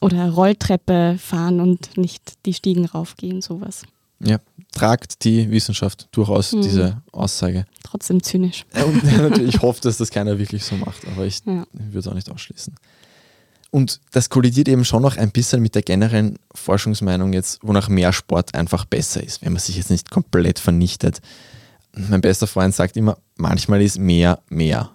Oder 0.00 0.30
Rolltreppe 0.30 1.16
fahren 1.18 1.60
und 1.60 1.96
nicht 1.96 2.34
die 2.46 2.54
Stiegen 2.54 2.86
raufgehen, 2.86 3.42
sowas. 3.42 3.82
Ja, 4.22 4.38
tragt 4.72 5.24
die 5.24 5.50
Wissenschaft 5.50 6.08
durchaus 6.12 6.52
mhm. 6.52 6.62
diese 6.62 7.02
Aussage. 7.12 7.66
Trotzdem 7.82 8.22
zynisch. 8.22 8.66
Und 8.84 9.38
ich 9.38 9.60
hoffe, 9.62 9.80
dass 9.80 9.96
das 9.96 10.10
keiner 10.10 10.38
wirklich 10.38 10.64
so 10.64 10.76
macht, 10.76 11.06
aber 11.08 11.24
ich 11.24 11.40
ja. 11.46 11.64
würde 11.72 11.98
es 11.98 12.06
auch 12.06 12.14
nicht 12.14 12.30
ausschließen. 12.30 12.74
Und 13.70 14.00
das 14.10 14.28
kollidiert 14.28 14.68
eben 14.68 14.84
schon 14.84 15.02
noch 15.02 15.16
ein 15.16 15.30
bisschen 15.30 15.62
mit 15.62 15.74
der 15.74 15.82
generellen 15.82 16.38
Forschungsmeinung 16.54 17.32
jetzt, 17.32 17.60
wonach 17.62 17.88
mehr 17.88 18.12
Sport 18.12 18.54
einfach 18.54 18.84
besser 18.84 19.22
ist, 19.22 19.42
wenn 19.42 19.52
man 19.52 19.62
sich 19.62 19.76
jetzt 19.76 19.90
nicht 19.90 20.10
komplett 20.10 20.58
vernichtet. 20.58 21.20
Mein 21.92 22.20
bester 22.20 22.46
Freund 22.46 22.74
sagt 22.74 22.96
immer, 22.96 23.16
manchmal 23.36 23.80
ist 23.80 23.98
mehr 23.98 24.40
mehr. 24.48 24.90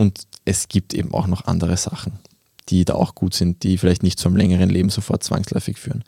Und 0.00 0.26
es 0.46 0.68
gibt 0.68 0.94
eben 0.94 1.12
auch 1.12 1.26
noch 1.26 1.44
andere 1.44 1.76
Sachen, 1.76 2.20
die 2.70 2.86
da 2.86 2.94
auch 2.94 3.14
gut 3.14 3.34
sind, 3.34 3.62
die 3.62 3.76
vielleicht 3.76 4.02
nicht 4.02 4.18
zu 4.18 4.28
einem 4.28 4.38
längeren 4.38 4.70
Leben 4.70 4.88
sofort 4.88 5.22
zwangsläufig 5.22 5.76
führen. 5.76 6.04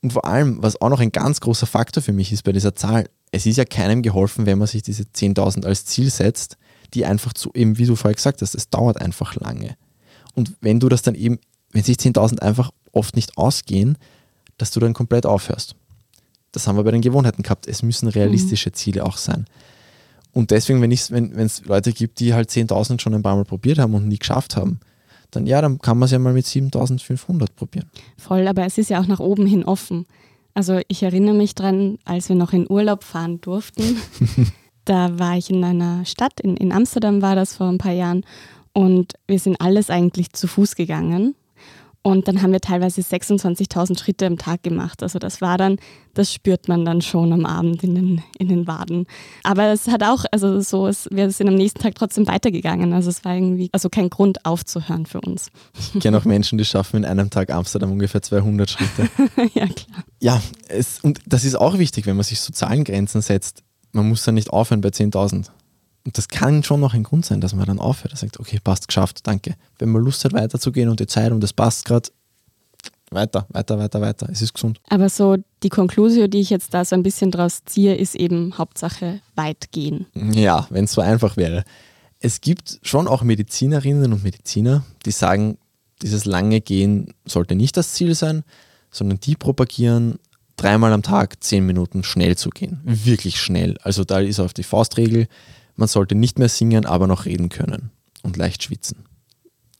Und 0.00 0.14
vor 0.14 0.24
allem, 0.24 0.62
was 0.62 0.80
auch 0.80 0.88
noch 0.88 0.98
ein 0.98 1.12
ganz 1.12 1.40
großer 1.40 1.66
Faktor 1.66 2.02
für 2.02 2.14
mich 2.14 2.32
ist 2.32 2.42
bei 2.42 2.52
dieser 2.52 2.74
Zahl, 2.74 3.10
es 3.30 3.44
ist 3.44 3.58
ja 3.58 3.66
keinem 3.66 4.00
geholfen, 4.00 4.46
wenn 4.46 4.56
man 4.56 4.66
sich 4.66 4.82
diese 4.82 5.02
10.000 5.02 5.66
als 5.66 5.84
Ziel 5.84 6.08
setzt, 6.08 6.56
die 6.94 7.04
einfach 7.04 7.34
zu, 7.34 7.50
eben 7.52 7.76
wie 7.76 7.84
du 7.84 7.96
vorher 7.96 8.14
gesagt 8.14 8.40
hast, 8.40 8.54
es 8.54 8.70
dauert 8.70 8.98
einfach 8.98 9.36
lange. 9.36 9.76
Und 10.34 10.54
wenn 10.62 10.80
du 10.80 10.88
das 10.88 11.02
dann 11.02 11.14
eben, 11.14 11.38
wenn 11.70 11.84
sich 11.84 11.98
10.000 11.98 12.38
einfach 12.38 12.70
oft 12.92 13.14
nicht 13.14 13.36
ausgehen, 13.36 13.98
dass 14.56 14.70
du 14.70 14.80
dann 14.80 14.94
komplett 14.94 15.26
aufhörst. 15.26 15.76
Das 16.50 16.66
haben 16.66 16.76
wir 16.76 16.84
bei 16.84 16.92
den 16.92 17.02
Gewohnheiten 17.02 17.42
gehabt. 17.42 17.68
Es 17.68 17.82
müssen 17.82 18.08
realistische 18.08 18.70
mhm. 18.70 18.74
Ziele 18.74 19.04
auch 19.04 19.18
sein. 19.18 19.44
Und 20.32 20.50
deswegen, 20.50 20.80
wenn 20.80 20.92
es 20.92 21.10
wenn, 21.10 21.50
Leute 21.64 21.92
gibt, 21.92 22.20
die 22.20 22.34
halt 22.34 22.50
10.000 22.50 23.00
schon 23.00 23.14
ein 23.14 23.22
paar 23.22 23.36
Mal 23.36 23.44
probiert 23.44 23.78
haben 23.78 23.94
und 23.94 24.08
nie 24.08 24.18
geschafft 24.18 24.56
haben, 24.56 24.80
dann 25.30 25.46
ja, 25.46 25.60
dann 25.60 25.78
kann 25.78 25.98
man 25.98 26.06
es 26.06 26.12
ja 26.12 26.18
mal 26.18 26.32
mit 26.32 26.46
7.500 26.46 27.46
probieren. 27.54 27.90
Voll, 28.16 28.46
aber 28.46 28.64
es 28.64 28.78
ist 28.78 28.90
ja 28.90 29.00
auch 29.00 29.06
nach 29.06 29.20
oben 29.20 29.46
hin 29.46 29.64
offen. 29.64 30.06
Also 30.54 30.80
ich 30.88 31.02
erinnere 31.02 31.34
mich 31.34 31.54
dran, 31.54 31.98
als 32.04 32.28
wir 32.28 32.36
noch 32.36 32.52
in 32.52 32.70
Urlaub 32.70 33.04
fahren 33.04 33.40
durften, 33.40 33.96
da 34.84 35.18
war 35.18 35.36
ich 35.36 35.50
in 35.50 35.64
einer 35.64 36.04
Stadt, 36.04 36.40
in, 36.40 36.56
in 36.56 36.72
Amsterdam 36.72 37.22
war 37.22 37.34
das 37.34 37.56
vor 37.56 37.68
ein 37.68 37.78
paar 37.78 37.92
Jahren 37.92 38.24
Und 38.72 39.14
wir 39.26 39.38
sind 39.38 39.60
alles 39.60 39.90
eigentlich 39.90 40.32
zu 40.32 40.46
Fuß 40.46 40.76
gegangen. 40.76 41.34
Und 42.04 42.26
dann 42.26 42.42
haben 42.42 42.50
wir 42.50 42.60
teilweise 42.60 43.00
26.000 43.00 43.96
Schritte 43.98 44.26
am 44.26 44.36
Tag 44.36 44.64
gemacht. 44.64 45.04
Also 45.04 45.20
das 45.20 45.40
war 45.40 45.56
dann, 45.56 45.76
das 46.14 46.32
spürt 46.32 46.66
man 46.66 46.84
dann 46.84 47.00
schon 47.00 47.32
am 47.32 47.46
Abend 47.46 47.84
in 47.84 47.94
den, 47.94 48.22
in 48.38 48.48
den 48.48 48.66
Waden. 48.66 49.06
Aber 49.44 49.68
es 49.72 49.86
hat 49.86 50.02
auch, 50.02 50.24
also 50.32 50.60
so, 50.60 50.88
es, 50.88 51.08
wir 51.12 51.30
sind 51.30 51.48
am 51.48 51.54
nächsten 51.54 51.78
Tag 51.78 51.94
trotzdem 51.94 52.26
weitergegangen. 52.26 52.92
Also 52.92 53.08
es 53.08 53.24
war 53.24 53.36
irgendwie, 53.36 53.70
also 53.70 53.88
kein 53.88 54.10
Grund 54.10 54.44
aufzuhören 54.44 55.06
für 55.06 55.20
uns. 55.20 55.50
Ich 55.94 56.00
kenne 56.00 56.18
auch 56.18 56.24
Menschen, 56.24 56.58
die 56.58 56.64
schaffen 56.64 56.96
in 56.96 57.04
einem 57.04 57.30
Tag 57.30 57.50
Amsterdam 57.50 57.92
ungefähr 57.92 58.20
200 58.20 58.68
Schritte. 58.68 59.08
ja, 59.54 59.66
klar. 59.66 60.04
Ja, 60.20 60.42
es, 60.68 60.98
und 61.00 61.20
das 61.24 61.44
ist 61.44 61.54
auch 61.54 61.78
wichtig, 61.78 62.06
wenn 62.06 62.16
man 62.16 62.24
sich 62.24 62.40
so 62.40 62.52
Zahlengrenzen 62.52 63.22
setzt. 63.22 63.62
Man 63.92 64.08
muss 64.08 64.24
dann 64.24 64.34
nicht 64.34 64.50
aufhören 64.50 64.80
bei 64.80 64.88
10.000. 64.88 65.50
Und 66.04 66.18
das 66.18 66.28
kann 66.28 66.62
schon 66.64 66.80
noch 66.80 66.94
ein 66.94 67.04
Grund 67.04 67.24
sein, 67.24 67.40
dass 67.40 67.54
man 67.54 67.66
dann 67.66 67.78
aufhört. 67.78 68.12
Er 68.12 68.16
sagt, 68.16 68.40
okay, 68.40 68.58
passt, 68.62 68.88
geschafft, 68.88 69.26
danke. 69.26 69.54
Wenn 69.78 69.90
man 69.90 70.02
Lust 70.02 70.24
hat, 70.24 70.32
weiterzugehen 70.32 70.88
und 70.88 71.00
die 71.00 71.06
Zeit 71.06 71.32
und 71.32 71.40
das 71.40 71.52
passt 71.52 71.84
gerade, 71.84 72.08
weiter, 73.10 73.46
weiter, 73.50 73.78
weiter, 73.78 74.00
weiter. 74.00 74.28
Es 74.30 74.42
ist 74.42 74.54
gesund. 74.54 74.80
Aber 74.88 75.08
so 75.08 75.36
die 75.62 75.68
Konklusion, 75.68 76.30
die 76.30 76.40
ich 76.40 76.50
jetzt 76.50 76.74
da 76.74 76.84
so 76.84 76.96
ein 76.96 77.02
bisschen 77.02 77.30
draus 77.30 77.62
ziehe, 77.64 77.94
ist 77.94 78.14
eben 78.14 78.56
Hauptsache 78.58 79.20
weit 79.34 79.70
gehen. 79.70 80.06
Ja, 80.14 80.66
wenn 80.70 80.84
es 80.84 80.92
so 80.92 81.00
einfach 81.00 81.36
wäre. 81.36 81.64
Es 82.18 82.40
gibt 82.40 82.78
schon 82.82 83.08
auch 83.08 83.22
Medizinerinnen 83.22 84.12
und 84.12 84.24
Mediziner, 84.24 84.84
die 85.04 85.10
sagen, 85.10 85.58
dieses 86.02 86.24
lange 86.24 86.60
Gehen 86.60 87.14
sollte 87.24 87.54
nicht 87.54 87.76
das 87.76 87.94
Ziel 87.94 88.14
sein, 88.14 88.44
sondern 88.90 89.20
die 89.20 89.36
propagieren, 89.36 90.18
dreimal 90.56 90.92
am 90.92 91.02
Tag 91.02 91.42
zehn 91.42 91.64
Minuten 91.64 92.04
schnell 92.04 92.36
zu 92.36 92.50
gehen. 92.50 92.80
Wirklich 92.84 93.40
schnell. 93.40 93.76
Also 93.82 94.04
da 94.04 94.20
ist 94.20 94.40
auf 94.40 94.52
die 94.52 94.62
Faustregel, 94.62 95.26
man 95.76 95.88
sollte 95.88 96.14
nicht 96.14 96.38
mehr 96.38 96.48
singen, 96.48 96.86
aber 96.86 97.06
noch 97.06 97.24
reden 97.24 97.48
können 97.48 97.90
und 98.22 98.36
leicht 98.36 98.62
schwitzen. 98.62 99.04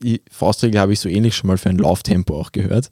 Die 0.02 0.22
Faustregel 0.30 0.80
habe 0.80 0.92
ich 0.92 1.00
so 1.00 1.08
ähnlich 1.08 1.36
schon 1.36 1.48
mal 1.48 1.58
für 1.58 1.70
ein 1.70 1.78
Lauftempo 1.78 2.38
auch 2.38 2.52
gehört. 2.52 2.90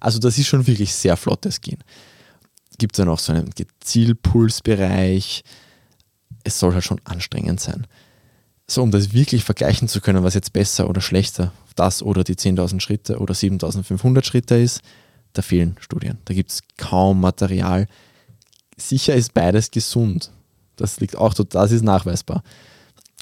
Also 0.00 0.18
das 0.18 0.38
ist 0.38 0.48
schon 0.48 0.66
wirklich 0.66 0.92
sehr 0.92 1.16
flottes 1.16 1.60
Gehen. 1.60 1.82
Gibt 2.78 2.98
dann 2.98 3.08
auch 3.08 3.20
so 3.20 3.32
einen 3.32 3.50
Zielpulsbereich. 3.80 5.44
Es 6.42 6.58
soll 6.58 6.74
halt 6.74 6.84
schon 6.84 7.00
anstrengend 7.04 7.60
sein. 7.60 7.86
So, 8.66 8.82
um 8.82 8.90
das 8.90 9.12
wirklich 9.12 9.44
vergleichen 9.44 9.86
zu 9.86 10.00
können, 10.00 10.24
was 10.24 10.34
jetzt 10.34 10.52
besser 10.52 10.88
oder 10.88 11.00
schlechter, 11.00 11.52
das 11.76 12.02
oder 12.02 12.24
die 12.24 12.34
10.000 12.34 12.80
Schritte 12.80 13.18
oder 13.18 13.34
7.500 13.34 14.24
Schritte 14.24 14.56
ist, 14.56 14.80
da 15.32 15.42
fehlen 15.42 15.76
Studien. 15.80 16.18
Da 16.24 16.34
gibt 16.34 16.50
es 16.50 16.62
kaum 16.76 17.20
Material. 17.20 17.86
Sicher 18.76 19.14
ist 19.14 19.34
beides 19.34 19.70
gesund. 19.70 20.30
Das 20.82 21.00
liegt 21.00 21.16
auch, 21.16 21.32
das 21.34 21.72
ist 21.72 21.84
nachweisbar. 21.84 22.42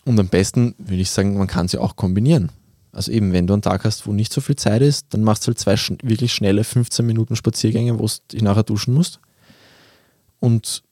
Und 0.04 0.18
am 0.18 0.28
besten 0.28 0.74
würde 0.78 1.02
ich 1.02 1.10
sagen, 1.10 1.36
man 1.36 1.46
kann 1.46 1.68
sie 1.68 1.78
auch 1.78 1.94
kombinieren. 1.94 2.50
Also 2.92 3.12
eben, 3.12 3.32
wenn 3.32 3.46
du 3.46 3.52
einen 3.52 3.62
Tag 3.62 3.84
hast, 3.84 4.06
wo 4.06 4.12
nicht 4.12 4.32
so 4.32 4.40
viel 4.40 4.56
Zeit 4.56 4.82
ist, 4.82 5.06
dann 5.10 5.22
machst 5.22 5.44
du 5.44 5.48
halt 5.48 5.58
zwei 5.58 5.76
sch 5.76 5.92
wirklich 6.02 6.32
schnelle 6.32 6.64
15 6.64 7.06
Minuten 7.06 7.36
Spaziergänge, 7.36 7.98
wo 7.98 8.06
du 8.06 8.12
dich 8.32 8.42
nachher 8.42 8.64
duschen 8.64 8.94
musst. 8.94 9.20
Und 10.40 10.82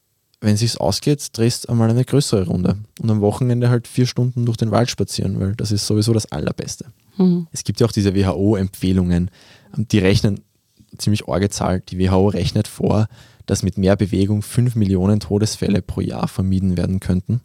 wenn 0.41 0.55
es 0.55 0.61
sich 0.61 0.81
ausgeht, 0.81 1.27
drehst 1.37 1.65
du 1.65 1.73
einmal 1.73 1.91
eine 1.91 2.05
größere 2.05 2.47
Runde. 2.47 2.77
Und 3.01 3.11
am 3.11 3.21
Wochenende 3.21 3.71
halt 3.71 3.89
vier 3.89 4.07
Stunden 4.07 4.45
durch 4.45 4.57
den 4.57 4.71
Wald 4.71 4.91
spazieren, 4.91 5.41
weil 5.41 5.57
das 5.57 5.73
ist 5.73 5.87
sowieso 5.87 6.13
das 6.13 6.31
Allerbeste. 6.31 6.87
Mhm. 7.17 7.49
Es 7.51 7.65
gibt 7.65 7.81
ja 7.81 7.87
auch 7.87 7.93
diese 7.93 8.15
WHO-Empfehlungen, 8.15 9.31
die 9.77 9.99
rechnen 9.99 10.43
ziemlich 10.99 11.27
orge 11.27 11.51
Zahl. 11.51 11.81
Die 11.81 11.99
WHO 11.99 12.29
rechnet 12.29 12.69
vor, 12.69 13.09
dass 13.49 13.63
mit 13.63 13.79
mehr 13.79 13.97
Bewegung 13.97 14.43
5 14.43 14.77
Millionen 14.77 15.21
Todesfälle 15.21 15.81
pro 15.81 16.03
Jahr 16.03 16.29
vermieden 16.29 16.77
werden 16.77 17.01
könnten. 17.01 17.41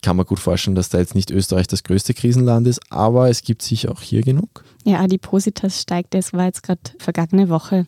Kann 0.00 0.16
man 0.16 0.24
gut 0.24 0.38
vorstellen, 0.38 0.76
dass 0.76 0.90
da 0.90 0.98
jetzt 0.98 1.16
nicht 1.16 1.32
Österreich 1.32 1.66
das 1.66 1.82
größte 1.82 2.14
Krisenland 2.14 2.68
ist, 2.68 2.80
aber 2.92 3.28
es 3.28 3.42
gibt 3.42 3.62
sicher 3.62 3.90
auch 3.90 4.00
hier 4.00 4.22
genug. 4.22 4.64
Ja, 4.84 5.00
Adipositas 5.00 5.82
steigt. 5.82 6.14
Es 6.14 6.32
war 6.32 6.44
jetzt 6.44 6.62
gerade 6.62 6.80
vergangene 6.98 7.48
Woche 7.48 7.86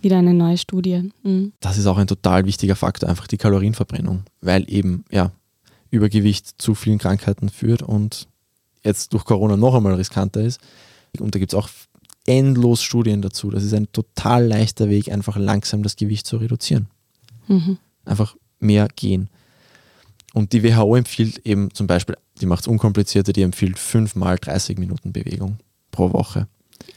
wieder 0.00 0.18
eine 0.18 0.32
neue 0.32 0.58
Studie. 0.58 1.10
Mhm. 1.24 1.52
Das 1.58 1.76
ist 1.76 1.86
auch 1.86 1.98
ein 1.98 2.06
total 2.06 2.44
wichtiger 2.44 2.76
Faktor, 2.76 3.08
einfach 3.08 3.26
die 3.26 3.38
Kalorienverbrennung, 3.38 4.22
weil 4.40 4.64
eben 4.72 5.04
ja 5.10 5.32
Übergewicht 5.90 6.62
zu 6.62 6.76
vielen 6.76 6.98
Krankheiten 6.98 7.48
führt 7.48 7.82
und 7.82 8.28
jetzt 8.84 9.12
durch 9.12 9.24
Corona 9.24 9.56
noch 9.56 9.74
einmal 9.74 9.94
riskanter 9.94 10.42
ist. 10.42 10.60
Und 11.18 11.34
da 11.34 11.40
gibt 11.40 11.52
es 11.52 11.58
auch 11.58 11.68
endlos 12.28 12.82
Studien 12.82 13.22
dazu. 13.22 13.50
Das 13.50 13.64
ist 13.64 13.72
ein 13.72 13.90
total 13.90 14.46
leichter 14.46 14.88
Weg, 14.88 15.10
einfach 15.10 15.36
langsam 15.36 15.82
das 15.82 15.96
Gewicht 15.96 16.26
zu 16.26 16.36
reduzieren. 16.36 16.88
Mhm. 17.48 17.78
Einfach 18.04 18.36
mehr 18.60 18.88
gehen. 18.94 19.30
Und 20.34 20.52
die 20.52 20.62
WHO 20.62 20.96
empfiehlt 20.96 21.44
eben 21.46 21.72
zum 21.72 21.86
Beispiel, 21.86 22.16
die 22.40 22.46
macht 22.46 22.60
es 22.60 22.68
unkomplizierter, 22.68 23.32
die 23.32 23.42
empfiehlt 23.42 23.78
fünfmal 23.78 24.36
30 24.38 24.78
Minuten 24.78 25.12
Bewegung 25.12 25.58
pro 25.90 26.12
Woche. 26.12 26.46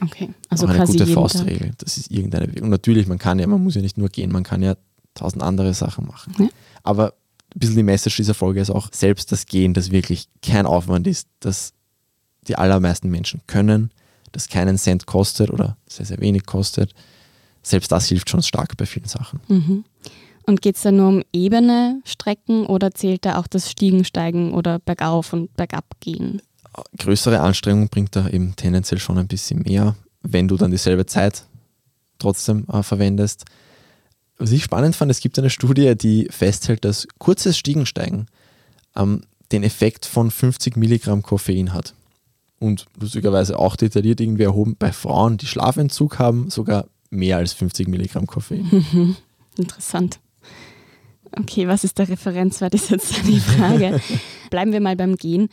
Okay, 0.01 0.29
also 0.49 0.65
Auch 0.65 0.71
eine 0.71 0.85
gute 0.85 1.07
Faustregel. 1.07 1.71
Das 1.77 1.97
ist 1.97 2.11
irgendeine 2.11 2.47
Bewegung. 2.47 2.65
Und 2.65 2.71
natürlich, 2.71 3.07
man 3.07 3.17
kann 3.17 3.39
ja, 3.39 3.47
man 3.47 3.63
muss 3.63 3.75
ja 3.75 3.81
nicht 3.81 3.97
nur 3.97 4.09
gehen, 4.09 4.31
man 4.31 4.43
kann 4.43 4.61
ja 4.61 4.75
tausend 5.13 5.43
andere 5.43 5.73
Sachen 5.73 6.05
machen. 6.07 6.33
Ja. 6.39 6.49
Aber 6.83 7.13
ein 7.55 7.59
bisschen 7.59 7.77
die 7.77 7.83
Message 7.83 8.17
dieser 8.17 8.33
Folge 8.33 8.59
ist 8.59 8.69
auch, 8.69 8.89
selbst 8.91 9.31
das 9.31 9.45
Gehen, 9.45 9.73
das 9.73 9.91
wirklich 9.91 10.27
kein 10.41 10.65
Aufwand 10.65 11.07
ist, 11.07 11.27
das 11.39 11.73
die 12.47 12.57
allermeisten 12.57 13.09
Menschen 13.09 13.41
können, 13.47 13.91
das 14.31 14.47
keinen 14.47 14.77
Cent 14.77 15.05
kostet 15.05 15.49
oder 15.49 15.77
sehr, 15.87 16.05
sehr 16.05 16.19
wenig 16.19 16.45
kostet. 16.45 16.93
Selbst 17.63 17.91
das 17.91 18.07
hilft 18.07 18.29
schon 18.29 18.41
stark 18.41 18.77
bei 18.77 18.85
vielen 18.85 19.07
Sachen. 19.07 19.39
Mhm. 19.47 19.83
Und 20.43 20.61
geht 20.61 20.75
es 20.75 20.81
da 20.81 20.91
nur 20.91 21.07
um 21.09 21.23
ebene 21.31 22.01
Strecken 22.03 22.65
oder 22.65 22.91
zählt 22.91 23.25
da 23.25 23.37
auch 23.37 23.47
das 23.47 23.69
Stiegensteigen 23.69 24.53
oder 24.53 24.79
bergauf 24.79 25.33
und 25.33 25.55
bergab 25.55 25.85
gehen? 25.99 26.41
Größere 26.97 27.41
Anstrengung 27.41 27.89
bringt 27.89 28.15
da 28.15 28.27
eben 28.29 28.55
tendenziell 28.55 28.99
schon 28.99 29.17
ein 29.17 29.27
bisschen 29.27 29.59
mehr, 29.59 29.95
wenn 30.23 30.47
du 30.47 30.57
dann 30.57 30.71
dieselbe 30.71 31.05
Zeit 31.05 31.45
trotzdem 32.17 32.65
äh, 32.71 32.81
verwendest. 32.81 33.45
Was 34.37 34.51
ich 34.51 34.63
spannend 34.63 34.95
fand, 34.95 35.11
es 35.11 35.19
gibt 35.19 35.37
eine 35.37 35.51
Studie, 35.51 35.95
die 35.95 36.27
festhält, 36.31 36.85
dass 36.85 37.07
kurzes 37.19 37.57
Stiegensteigen 37.57 38.25
ähm, 38.95 39.21
den 39.51 39.63
Effekt 39.63 40.05
von 40.05 40.31
50 40.31 40.77
Milligramm 40.77 41.21
Koffein 41.21 41.73
hat 41.73 41.93
und 42.61 42.85
lustigerweise 42.99 43.57
auch 43.57 43.75
detailliert 43.75 44.21
irgendwie 44.21 44.43
erhoben, 44.43 44.75
bei 44.77 44.91
Frauen, 44.91 45.37
die 45.37 45.47
Schlafentzug 45.47 46.19
haben, 46.19 46.51
sogar 46.51 46.85
mehr 47.09 47.37
als 47.37 47.53
50 47.53 47.87
Milligramm 47.87 48.27
Koffein. 48.27 48.85
Interessant. 49.57 50.19
Okay, 51.37 51.67
was 51.67 51.83
ist 51.83 51.97
der 51.97 52.07
Referenzwert, 52.07 52.75
ist 52.75 52.91
jetzt 52.91 53.25
die 53.25 53.39
Frage. 53.39 53.99
Bleiben 54.51 54.73
wir 54.73 54.79
mal 54.79 54.95
beim 54.95 55.15
Gehen. 55.15 55.49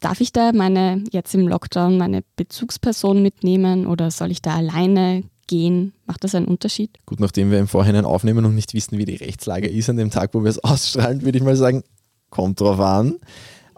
Darf 0.00 0.20
ich 0.20 0.32
da 0.32 0.52
meine, 0.52 1.02
jetzt 1.12 1.34
im 1.34 1.48
Lockdown, 1.48 1.96
meine 1.96 2.22
Bezugsperson 2.36 3.22
mitnehmen 3.22 3.86
oder 3.86 4.10
soll 4.10 4.30
ich 4.30 4.42
da 4.42 4.56
alleine 4.56 5.24
gehen? 5.46 5.94
Macht 6.06 6.24
das 6.24 6.34
einen 6.34 6.46
Unterschied? 6.46 6.90
Gut, 7.06 7.20
nachdem 7.20 7.50
wir 7.50 7.58
im 7.58 7.68
Vorhinein 7.68 8.04
aufnehmen 8.04 8.44
und 8.44 8.54
nicht 8.54 8.74
wissen, 8.74 8.98
wie 8.98 9.06
die 9.06 9.16
Rechtslage 9.16 9.68
ist 9.68 9.88
an 9.88 9.96
dem 9.96 10.10
Tag, 10.10 10.34
wo 10.34 10.42
wir 10.42 10.50
es 10.50 10.58
ausstrahlen, 10.64 11.22
würde 11.22 11.38
ich 11.38 11.44
mal 11.44 11.56
sagen, 11.56 11.84
kommt 12.28 12.60
drauf 12.60 12.80
an 12.80 13.16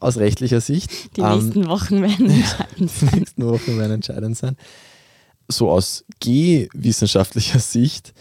aus 0.03 0.17
rechtlicher 0.17 0.61
Sicht. 0.61 1.17
Die 1.17 1.21
ähm, 1.21 1.39
nächsten 1.39 1.69
Wochen 1.69 2.03
werden 2.03 2.31
entscheidend 2.31 2.91
sein. 2.91 3.09
Die 3.13 3.19
nächsten 3.19 3.47
Wochen 3.47 3.79
werden 3.79 3.93
entscheidend 3.93 4.37
sein. 4.37 4.57
So 5.49 5.71
aus 5.71 6.05
gehwissenschaftlicher 6.21 7.59
Sicht, 7.61 8.13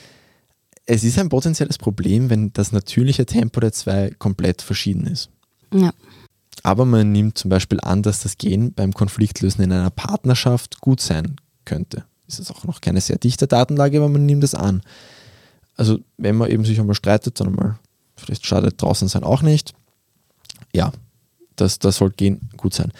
es 0.86 1.04
ist 1.04 1.20
ein 1.20 1.30
potenzielles 1.30 1.78
Problem, 1.78 2.30
wenn 2.30 2.52
das 2.54 2.72
natürliche 2.72 3.26
Tempo 3.26 3.60
der 3.60 3.72
zwei 3.72 4.12
komplett 4.18 4.62
verschieden 4.62 5.08
ist. 5.08 5.30
Ja. 5.74 5.94
Aber 6.64 6.86
man 6.86 7.12
nimmt 7.12 7.38
zum 7.38 7.50
Beispiel 7.50 7.80
an, 7.82 8.04
dass 8.04 8.22
das 8.22 8.38
Gehen 8.38 8.74
beim 8.74 8.94
Konfliktlösen 8.94 9.64
in 9.64 9.72
einer 9.72 9.90
Partnerschaft 9.90 10.82
gut 10.82 11.00
sein 11.00 11.38
könnte. 11.66 12.04
Ist 12.28 12.40
jetzt 12.40 12.52
auch 12.52 12.66
noch 12.66 12.82
keine 12.82 13.02
sehr 13.02 13.18
dichte 13.18 13.48
Datenlage, 13.48 13.98
aber 13.98 14.10
man 14.10 14.26
nimmt 14.26 14.44
es 14.44 14.54
an. 14.56 14.82
Also 15.76 16.00
wenn 16.18 16.36
man 16.36 16.52
eben 16.52 16.66
sich 16.66 16.80
einmal 16.80 16.96
streitet, 16.96 17.40
dann 17.40 17.54
mal, 17.54 17.80
vielleicht 18.16 18.46
schadet 18.46 18.82
draußen 18.82 19.08
sein 19.08 19.24
auch 19.24 19.42
nicht. 19.42 19.74
Ja, 20.74 20.92
das, 21.62 21.80
das 21.80 21.98
soll 21.98 22.12
gehen, 22.12 22.50
gut 22.58 22.74
sein. 22.74 22.92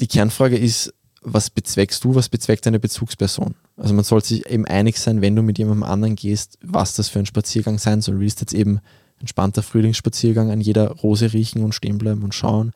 Die 0.00 0.06
Kernfrage 0.06 0.56
ist, 0.56 0.92
was 1.22 1.48
bezweckst 1.48 2.04
du, 2.04 2.14
was 2.14 2.28
bezweckt 2.28 2.66
deine 2.66 2.78
Bezugsperson? 2.78 3.54
Also 3.76 3.94
man 3.94 4.04
sollte 4.04 4.28
sich 4.28 4.46
eben 4.46 4.66
einig 4.66 4.98
sein, 4.98 5.22
wenn 5.22 5.34
du 5.34 5.42
mit 5.42 5.58
jemandem 5.58 5.84
anderen 5.84 6.16
gehst, 6.16 6.58
was 6.62 6.94
das 6.94 7.08
für 7.08 7.18
ein 7.18 7.26
Spaziergang 7.26 7.78
sein 7.78 8.02
soll. 8.02 8.20
Willst 8.20 8.40
du 8.40 8.42
jetzt 8.42 8.52
eben 8.52 8.80
entspannter 9.20 9.62
Frühlingsspaziergang 9.62 10.50
an 10.50 10.60
jeder 10.60 10.90
Rose 10.90 11.32
riechen 11.32 11.64
und 11.64 11.74
stehen 11.74 11.98
bleiben 11.98 12.22
und 12.22 12.34
schauen? 12.34 12.72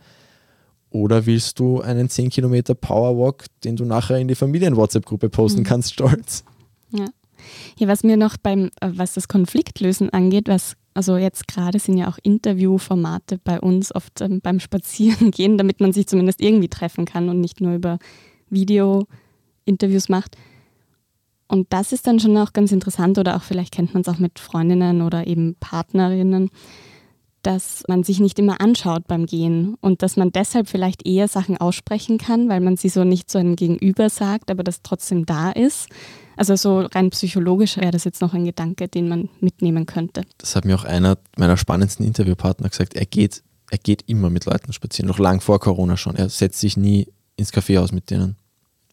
Oder 0.90 1.26
willst 1.26 1.59
du 1.59 1.83
einen 1.83 2.09
10 2.09 2.31
Kilometer 2.31 2.74
Powerwalk, 2.74 3.44
den 3.64 3.76
du 3.76 3.85
nachher 3.85 4.16
in 4.16 4.28
die 4.28 4.35
Familien-WhatsApp-Gruppe 4.35 5.28
posten 5.28 5.61
mhm. 5.61 5.64
kannst, 5.64 5.92
stolz? 5.92 6.44
Ja. 6.90 7.07
ja, 7.76 7.88
was 7.88 8.02
mir 8.02 8.16
noch 8.16 8.38
beim, 8.38 8.70
äh, 8.81 8.90
was 8.94 9.12
das 9.12 9.28
Konfliktlösen 9.28 10.09
angeht, 10.11 10.48
was 10.48 10.76
also 10.99 11.17
jetzt 11.17 11.47
gerade 11.47 11.79
sind 11.79 11.97
ja 11.97 12.09
auch 12.09 12.19
Interviewformate 12.21 13.39
bei 13.45 13.61
uns 13.61 13.95
oft 13.95 14.21
ähm, 14.21 14.41
beim 14.41 14.59
Spazierengehen, 14.59 15.57
damit 15.57 15.81
man 15.81 15.93
sich 15.93 16.09
zumindest 16.09 16.41
irgendwie 16.41 16.67
treffen 16.67 17.05
kann 17.05 17.29
und 17.29 17.41
nicht 17.41 17.61
nur 17.61 17.73
über 17.73 18.01
Video-Interviews 18.51 20.09
macht. 20.09 20.37
Und 21.47 21.69
das 21.73 21.93
ist 21.93 22.09
dann 22.09 22.19
schon 22.19 22.37
auch 22.37 22.53
ganz 22.53 22.73
interessant 22.73 23.17
oder 23.17 23.37
auch 23.37 23.45
vielleicht 23.45 23.73
kennt 23.73 23.95
man 23.95 24.01
es 24.01 24.09
auch 24.09 24.19
mit 24.19 24.41
Freundinnen 24.41 25.01
oder 25.01 25.29
eben 25.29 25.55
Partnerinnen, 25.61 26.51
dass 27.43 27.85
man 27.87 28.03
sich 28.03 28.19
nicht 28.19 28.41
immer 28.41 28.61
anschaut 28.61 29.07
beim 29.07 29.27
Gehen 29.27 29.77
und 29.81 30.03
dass 30.03 30.17
man 30.17 30.33
deshalb 30.33 30.67
vielleicht 30.67 31.07
eher 31.07 31.29
Sachen 31.29 31.59
aussprechen 31.59 32.19
kann, 32.19 32.49
weil 32.49 32.59
man 32.59 32.77
sie 32.77 32.89
so 32.89 33.05
nicht 33.05 33.31
zu 33.31 33.39
einem 33.39 33.55
Gegenüber 33.55 34.11
sagt, 34.11 34.51
aber 34.51 34.65
das 34.65 34.83
trotzdem 34.83 35.27
da 35.27 35.53
ist. 35.53 35.91
Also 36.38 36.55
so 36.55 36.81
rein 36.94 37.11
psychologisch 37.11 37.77
wäre 37.79 37.90
das 37.90 38.05
jetzt 38.05 38.20
noch 38.20 38.33
ein 38.33 38.44
Gedanke, 38.44 38.87
den 38.87 39.09
man 39.09 39.29
mitnehmen 39.40 39.87
könnte. 39.87 40.22
Das 40.38 40.55
hat 40.55 40.64
mir 40.64 40.77
auch 40.77 40.85
einer 40.85 41.18
meiner 41.37 41.57
spannendsten 41.57 42.07
Interviewpartner 42.07 42.68
gesagt. 42.68 42.94
Er 42.94 43.07
geht, 43.07 43.42
er 43.70 43.79
geht 43.79 44.05
immer 44.07 44.31
mit 44.31 44.44
Leuten 44.44 44.72
spazieren, 44.72 45.09
noch 45.09 45.18
lang 45.18 45.40
vor 45.40 45.59
Corona 45.59 45.96
schon. 45.96 46.14
Er 46.14 46.29
setzt 46.29 46.61
sich 46.61 46.77
nie 46.77 47.09
ins 47.37 47.51
Kaffeehaus 47.51 47.90
mit 47.90 48.11
denen, 48.11 48.37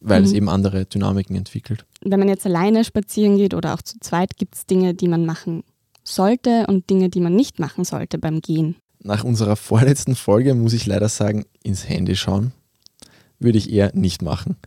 weil 0.01 0.21
mhm. 0.21 0.25
es 0.25 0.33
eben 0.33 0.49
andere 0.49 0.87
Dynamiken 0.87 1.35
entwickelt. 1.35 1.85
Wenn 2.01 2.19
man 2.19 2.29
jetzt 2.29 2.47
alleine 2.47 2.83
spazieren 2.83 3.37
geht 3.37 3.53
oder 3.53 3.75
auch 3.75 3.81
zu 3.83 3.99
zweit, 3.99 4.37
gibt 4.37 4.55
es 4.55 4.65
Dinge, 4.65 4.95
die 4.95 5.07
man 5.07 5.27
machen 5.27 5.63
sollte 6.03 6.65
und 6.67 6.89
Dinge, 6.89 7.09
die 7.09 7.21
man 7.21 7.35
nicht 7.35 7.59
machen 7.59 7.83
sollte 7.83 8.17
beim 8.17 8.41
Gehen. 8.41 8.75
Nach 9.03 9.23
unserer 9.23 9.55
vorletzten 9.55 10.15
Folge 10.15 10.55
muss 10.55 10.73
ich 10.73 10.87
leider 10.87 11.09
sagen, 11.09 11.45
ins 11.61 11.87
Handy 11.87 12.15
schauen 12.15 12.53
würde 13.39 13.57
ich 13.57 13.71
eher 13.71 13.91
nicht 13.93 14.21
machen. 14.21 14.57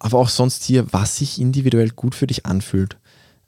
Aber 0.00 0.18
auch 0.18 0.28
sonst 0.28 0.64
hier, 0.64 0.92
was 0.92 1.16
sich 1.16 1.40
individuell 1.40 1.90
gut 1.90 2.16
für 2.16 2.26
dich 2.26 2.46
anfühlt. 2.46 2.96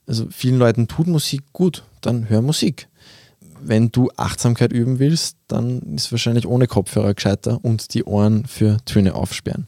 Also 0.06 0.28
vielen 0.30 0.58
Leuten 0.58 0.86
tut 0.86 1.08
Musik 1.08 1.42
gut, 1.52 1.84
dann 2.00 2.28
hör 2.28 2.42
Musik. 2.42 2.88
Wenn 3.60 3.90
du 3.90 4.10
Achtsamkeit 4.16 4.72
üben 4.72 4.98
willst, 4.98 5.36
dann 5.48 5.80
ist 5.96 6.12
wahrscheinlich 6.12 6.46
ohne 6.46 6.66
Kopfhörer 6.66 7.14
gescheiter 7.14 7.58
und 7.64 7.94
die 7.94 8.04
Ohren 8.04 8.46
für 8.46 8.76
Töne 8.84 9.14
aufsperren. 9.14 9.66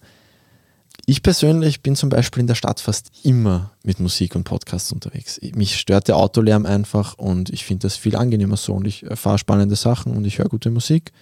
Ich 1.07 1.23
persönlich 1.23 1.83
bin 1.83 1.97
zum 1.97 2.09
Beispiel 2.09 2.41
in 2.41 2.47
der 2.47 2.55
Stadt 2.55 2.81
fast 2.81 3.11
immer 3.23 3.73
mit 3.83 4.01
Musik 4.01 4.35
und 4.35 4.45
Podcasts 4.45 4.91
unterwegs. 4.91 5.39
Mich 5.55 5.77
stört 5.77 6.09
der 6.09 6.17
Autolärm 6.17 6.65
einfach 6.65 7.19
und 7.19 7.51
ich 7.51 7.65
finde 7.65 7.83
das 7.83 7.97
viel 7.97 8.17
angenehmer 8.17 8.57
so 8.57 8.75
und 8.75 8.87
ich 8.87 9.03
erfahre 9.03 9.39
spannende 9.39 9.77
Sachen 9.77 10.17
und 10.17 10.25
ich 10.25 10.39
höre 10.39 10.49
gute 10.49 10.71
Musik. 10.71 11.13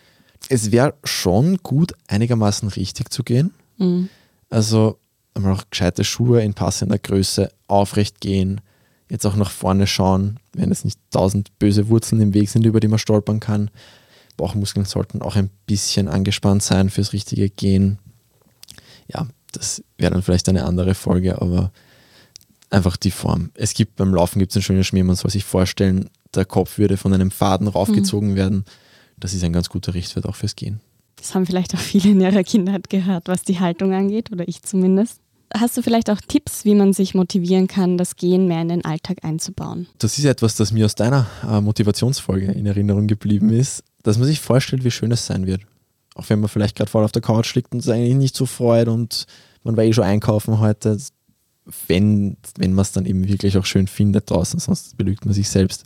Es 0.49 0.71
wäre 0.71 0.95
schon 1.03 1.59
gut, 1.59 1.95
einigermaßen 2.07 2.69
richtig 2.69 3.11
zu 3.11 3.25
gehen. 3.25 3.53
Mhm. 3.79 4.09
Also 4.51 4.99
einmal 5.35 5.55
auch 5.55 5.65
gescheite 5.71 6.05
Schuhe 6.05 6.43
in 6.43 6.55
passender 6.55 6.99
Größe, 6.99 7.51
aufrecht 7.69 8.21
gehen, 8.21 8.61
jetzt 9.09 9.27
auch 9.27 9.37
nach 9.37 9.51
vorne 9.51 9.87
schauen, 9.87 10.39
wenn 10.53 10.71
es 10.71 10.85
nicht 10.85 10.99
tausend 11.11 11.59
böse 11.59 11.89
Wurzeln 11.89 12.21
im 12.21 12.35
Weg 12.35 12.49
sind, 12.51 12.67
über 12.67 12.81
die 12.81 12.89
man 12.89 12.99
stolpern 12.99 13.41
kann. 13.41 13.71
Bauchmuskeln 14.37 14.87
sollten 14.87 15.23
auch 15.23 15.37
ein 15.37 15.51
bisschen 15.67 16.09
angespannt 16.09 16.63
sein 16.63 16.91
fürs 16.91 17.13
richtige 17.13 17.51
Gehen. 17.51 17.99
Ja, 19.09 19.27
das 19.53 19.83
wäre 19.99 20.13
dann 20.13 20.23
vielleicht 20.23 20.49
eine 20.49 20.65
andere 20.65 20.95
Folge, 20.95 21.41
aber 21.41 21.73
einfach 22.71 22.97
die 22.97 23.11
Form. 23.11 23.51
Es 23.55 23.75
gibt 23.75 23.97
beim 23.97 24.15
Laufen 24.15 24.39
gibt 24.39 24.53
es 24.53 24.57
ein 24.57 24.63
schönes 24.63 24.87
Schmier, 24.87 25.05
man 25.05 25.17
soll 25.17 25.31
sich 25.31 25.45
vorstellen, 25.45 26.09
der 26.35 26.47
Kopf 26.47 26.79
würde 26.79 26.97
von 26.97 27.13
einem 27.13 27.31
Faden 27.31 27.69
raufgezogen 27.69 28.31
mhm. 28.31 28.37
werden. 28.37 28.65
Das 29.19 29.35
ist 29.35 29.45
ein 29.45 29.53
ganz 29.53 29.69
guter 29.69 29.95
Richtwert 29.95 30.27
auch 30.27 30.37
fürs 30.37 30.57
Gehen. 30.57 30.81
Das 31.17 31.35
haben 31.35 31.47
vielleicht 31.47 31.75
auch 31.75 31.79
viele 31.79 32.11
in 32.11 32.21
ihrer 32.21 32.43
Kindheit 32.43 32.91
gehört, 32.91 33.29
was 33.29 33.43
die 33.43 33.61
Haltung 33.61 33.93
angeht, 33.93 34.33
oder 34.33 34.49
ich 34.49 34.63
zumindest. 34.63 35.21
Hast 35.55 35.77
du 35.77 35.83
vielleicht 35.83 36.09
auch 36.09 36.21
Tipps, 36.21 36.65
wie 36.65 36.75
man 36.75 36.93
sich 36.93 37.15
motivieren 37.15 37.67
kann, 37.67 37.99
das 37.99 38.17
Gehen 38.17 38.49
mehr 38.49 38.63
in 38.63 38.69
den 38.69 38.85
Alltag 38.85 39.19
einzubauen? 39.23 39.87
Das 39.99 40.19
ist 40.19 40.25
etwas, 40.25 40.57
das 40.57 40.73
mir 40.73 40.87
aus 40.87 40.95
deiner 40.95 41.27
äh, 41.49 41.61
Motivationsfolge 41.61 42.53
in 42.53 42.67
Erinnerung 42.67 43.07
geblieben 43.07 43.51
ist, 43.51 43.85
dass 44.03 44.19
man 44.19 44.27
sich 44.27 44.41
vorstellt, 44.41 44.85
wie 44.85 44.91
schön 44.91 45.13
es 45.13 45.27
sein 45.27 45.47
wird. 45.47 45.63
Auch 46.15 46.29
wenn 46.29 46.41
man 46.41 46.49
vielleicht 46.49 46.77
gerade 46.77 46.91
voll 46.91 47.05
auf 47.05 47.13
der 47.13 47.23
Couch 47.23 47.55
liegt 47.55 47.73
und 47.73 47.81
es 47.81 47.89
eigentlich 47.89 48.15
nicht 48.15 48.37
so 48.37 48.47
freut 48.47 48.89
und 48.89 49.27
man 49.63 49.77
war 49.77 49.85
eh 49.85 49.93
schon 49.93 50.05
einkaufen 50.05 50.59
heute, 50.59 50.97
wenn, 51.87 52.37
wenn 52.59 52.73
man 52.73 52.83
es 52.83 52.93
dann 52.93 53.07
eben 53.07 53.27
wirklich 53.29 53.57
auch 53.57 53.65
schön 53.65 53.87
findet 53.87 54.31
draußen, 54.31 54.59
sonst 54.59 54.97
belügt 54.97 55.25
man 55.25 55.35
sich 55.35 55.49
selbst. 55.49 55.85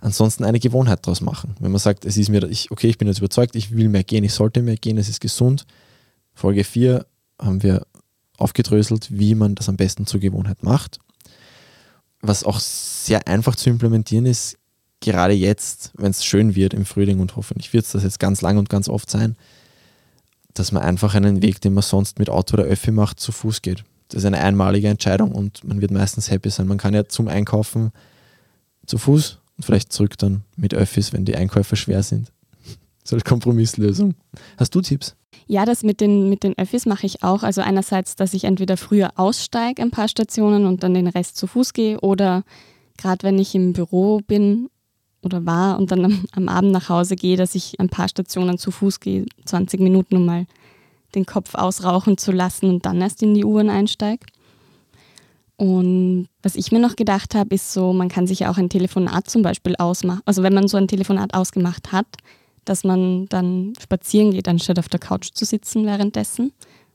Ansonsten 0.00 0.44
eine 0.44 0.58
Gewohnheit 0.58 1.06
daraus 1.06 1.20
machen. 1.20 1.54
Wenn 1.60 1.70
man 1.70 1.78
sagt, 1.78 2.04
es 2.04 2.16
ist 2.16 2.28
mir, 2.28 2.42
ich, 2.44 2.70
okay, 2.70 2.88
ich 2.88 2.98
bin 2.98 3.08
jetzt 3.08 3.18
überzeugt, 3.18 3.54
ich 3.56 3.76
will 3.76 3.88
mehr 3.88 4.04
gehen, 4.04 4.24
ich 4.24 4.34
sollte 4.34 4.62
mehr 4.62 4.76
gehen, 4.76 4.98
es 4.98 5.08
ist 5.08 5.20
gesund. 5.20 5.64
Folge 6.34 6.64
4 6.64 7.06
haben 7.40 7.62
wir 7.62 7.86
aufgedröselt, 8.38 9.08
wie 9.10 9.34
man 9.34 9.54
das 9.54 9.68
am 9.68 9.76
besten 9.76 10.06
zur 10.06 10.20
Gewohnheit 10.20 10.62
macht. 10.62 10.98
Was 12.20 12.44
auch 12.44 12.60
sehr 12.60 13.26
einfach 13.26 13.56
zu 13.56 13.70
implementieren 13.70 14.26
ist, 14.26 14.58
gerade 15.00 15.34
jetzt, 15.34 15.90
wenn 15.94 16.10
es 16.10 16.24
schön 16.24 16.54
wird 16.54 16.74
im 16.74 16.84
Frühling 16.84 17.20
und 17.20 17.36
hoffentlich 17.36 17.72
wird 17.72 17.84
es 17.84 17.92
das 17.92 18.04
jetzt 18.04 18.20
ganz 18.20 18.40
lang 18.40 18.58
und 18.58 18.68
ganz 18.68 18.88
oft 18.88 19.10
sein, 19.10 19.36
dass 20.54 20.72
man 20.72 20.82
einfach 20.82 21.14
einen 21.14 21.42
Weg, 21.42 21.60
den 21.60 21.74
man 21.74 21.82
sonst 21.82 22.18
mit 22.18 22.30
Auto 22.30 22.54
oder 22.54 22.64
Öffi 22.64 22.90
macht, 22.90 23.20
zu 23.20 23.32
Fuß 23.32 23.62
geht. 23.62 23.84
Das 24.08 24.22
ist 24.22 24.26
eine 24.26 24.38
einmalige 24.38 24.88
Entscheidung 24.88 25.32
und 25.32 25.64
man 25.64 25.80
wird 25.80 25.90
meistens 25.90 26.30
happy 26.30 26.50
sein. 26.50 26.66
Man 26.66 26.78
kann 26.78 26.94
ja 26.94 27.08
zum 27.08 27.28
Einkaufen 27.28 27.92
zu 28.86 28.98
Fuß 28.98 29.38
und 29.56 29.64
vielleicht 29.64 29.92
zurück 29.92 30.18
dann 30.18 30.42
mit 30.56 30.74
Öffis, 30.74 31.12
wenn 31.12 31.24
die 31.24 31.36
Einkäufe 31.36 31.76
schwer 31.76 32.02
sind. 32.02 32.30
So 33.04 33.16
als 33.16 33.24
Kompromisslösung. 33.24 34.14
Hast 34.56 34.74
du 34.74 34.80
Tipps? 34.80 35.16
Ja, 35.46 35.64
das 35.64 35.82
mit 35.82 36.00
den, 36.00 36.28
mit 36.28 36.44
den 36.44 36.56
Öffis 36.56 36.86
mache 36.86 37.06
ich 37.06 37.22
auch. 37.22 37.42
Also 37.42 37.62
einerseits, 37.62 38.16
dass 38.16 38.34
ich 38.34 38.44
entweder 38.44 38.76
früher 38.76 39.10
aussteige 39.16 39.82
ein 39.82 39.90
paar 39.90 40.08
Stationen 40.08 40.66
und 40.66 40.82
dann 40.82 40.94
den 40.94 41.08
Rest 41.08 41.36
zu 41.36 41.46
Fuß 41.46 41.72
gehe 41.72 42.00
oder 42.00 42.44
gerade 42.96 43.24
wenn 43.24 43.38
ich 43.38 43.54
im 43.54 43.72
Büro 43.72 44.20
bin 44.26 44.68
oder 45.22 45.44
war 45.46 45.78
und 45.78 45.90
dann 45.90 46.04
am, 46.04 46.24
am, 46.32 46.48
Abend 46.48 46.72
nach 46.72 46.88
Hause 46.88 47.16
gehe, 47.16 47.36
dass 47.36 47.54
ich 47.54 47.80
ein 47.80 47.88
paar 47.88 48.08
Stationen 48.08 48.58
zu 48.58 48.70
Fuß 48.70 49.00
gehe, 49.00 49.26
20 49.44 49.80
Minuten, 49.80 50.16
um 50.16 50.26
mal 50.26 50.46
den 51.14 51.26
Kopf 51.26 51.54
ausrauchen 51.54 52.18
zu 52.18 52.32
lassen 52.32 52.68
und 52.68 52.86
dann 52.86 53.00
erst 53.00 53.22
in 53.22 53.34
die 53.34 53.44
U-Bahn 53.44 53.70
einsteige. 53.70 54.24
Und 55.56 56.28
was 56.42 56.56
ich 56.56 56.72
mir 56.72 56.80
noch 56.80 56.96
gedacht 56.96 57.34
habe, 57.34 57.54
ist 57.54 57.72
so, 57.72 57.92
man 57.92 58.08
kann 58.08 58.26
sich 58.26 58.40
ja 58.40 58.50
auch 58.50 58.58
ein 58.58 58.68
Telefonat 58.68 59.28
zum 59.28 59.42
Beispiel 59.42 59.76
ausmachen. 59.76 60.22
Also 60.24 60.42
wenn 60.42 60.54
man 60.54 60.66
so 60.66 60.76
ein 60.76 60.88
Telefonat 60.88 61.34
ausgemacht 61.34 61.92
hat, 61.92 62.06
dass 62.64 62.84
man 62.84 63.26
dann 63.28 63.72
spazieren 63.80 64.32
geht, 64.32 64.48
anstatt 64.48 64.78
auf 64.78 64.88
der 64.88 65.00
Couch 65.00 65.30
zu 65.32 65.44
sitzen 65.44 65.86
währenddessen. 65.86 66.52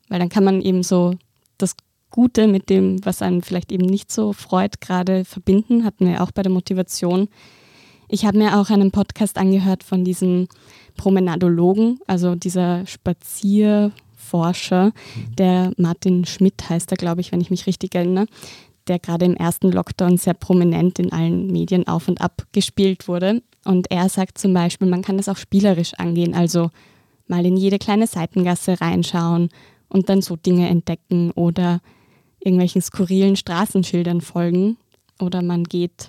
Weil 0.09 0.19
dann 0.19 0.29
kann 0.29 0.43
man 0.43 0.61
eben 0.61 0.83
so 0.83 1.15
das 1.57 1.75
Gute 2.09 2.47
mit 2.47 2.69
dem, 2.69 3.03
was 3.05 3.21
einen 3.21 3.41
vielleicht 3.41 3.71
eben 3.71 3.85
nicht 3.85 4.11
so 4.11 4.33
freut, 4.33 4.79
gerade 4.79 5.25
verbinden. 5.25 5.83
Hatten 5.83 6.07
wir 6.07 6.23
auch 6.23 6.31
bei 6.31 6.41
der 6.41 6.51
Motivation. 6.51 7.27
Ich 8.07 8.25
habe 8.25 8.37
mir 8.37 8.57
auch 8.57 8.69
einen 8.69 8.91
Podcast 8.91 9.37
angehört 9.37 9.83
von 9.83 10.05
diesem 10.05 10.47
Promenadologen, 10.95 11.99
also 12.07 12.35
dieser 12.35 12.85
Spazierforscher, 12.85 14.93
der 15.37 15.73
Martin 15.77 16.25
Schmidt 16.25 16.69
heißt 16.69 16.91
er, 16.91 16.97
glaube 16.97 17.21
ich, 17.21 17.33
wenn 17.33 17.41
ich 17.41 17.49
mich 17.49 17.67
richtig 17.67 17.95
erinnere, 17.95 18.27
der 18.87 18.99
gerade 18.99 19.25
im 19.25 19.35
ersten 19.35 19.71
Lockdown 19.71 20.17
sehr 20.17 20.33
prominent 20.33 20.99
in 20.99 21.11
allen 21.11 21.47
Medien 21.47 21.87
auf 21.87 22.07
und 22.07 22.21
ab 22.21 22.47
gespielt 22.53 23.09
wurde. 23.09 23.41
Und 23.67 23.91
er 23.91 24.07
sagt 24.07 24.37
zum 24.37 24.53
Beispiel, 24.53 24.87
man 24.87 25.01
kann 25.01 25.17
das 25.17 25.27
auch 25.27 25.35
spielerisch 25.35 25.93
angehen, 25.95 26.33
also 26.33 26.71
mal 27.27 27.45
in 27.45 27.57
jede 27.57 27.77
kleine 27.77 28.07
Seitengasse 28.07 28.79
reinschauen 28.79 29.49
und 29.89 30.07
dann 30.07 30.21
so 30.21 30.37
Dinge 30.37 30.69
entdecken 30.69 31.31
oder 31.31 31.81
irgendwelchen 32.39 32.81
skurrilen 32.81 33.35
Straßenschildern 33.35 34.21
folgen. 34.21 34.77
Oder 35.19 35.41
man 35.41 35.65
geht 35.65 36.07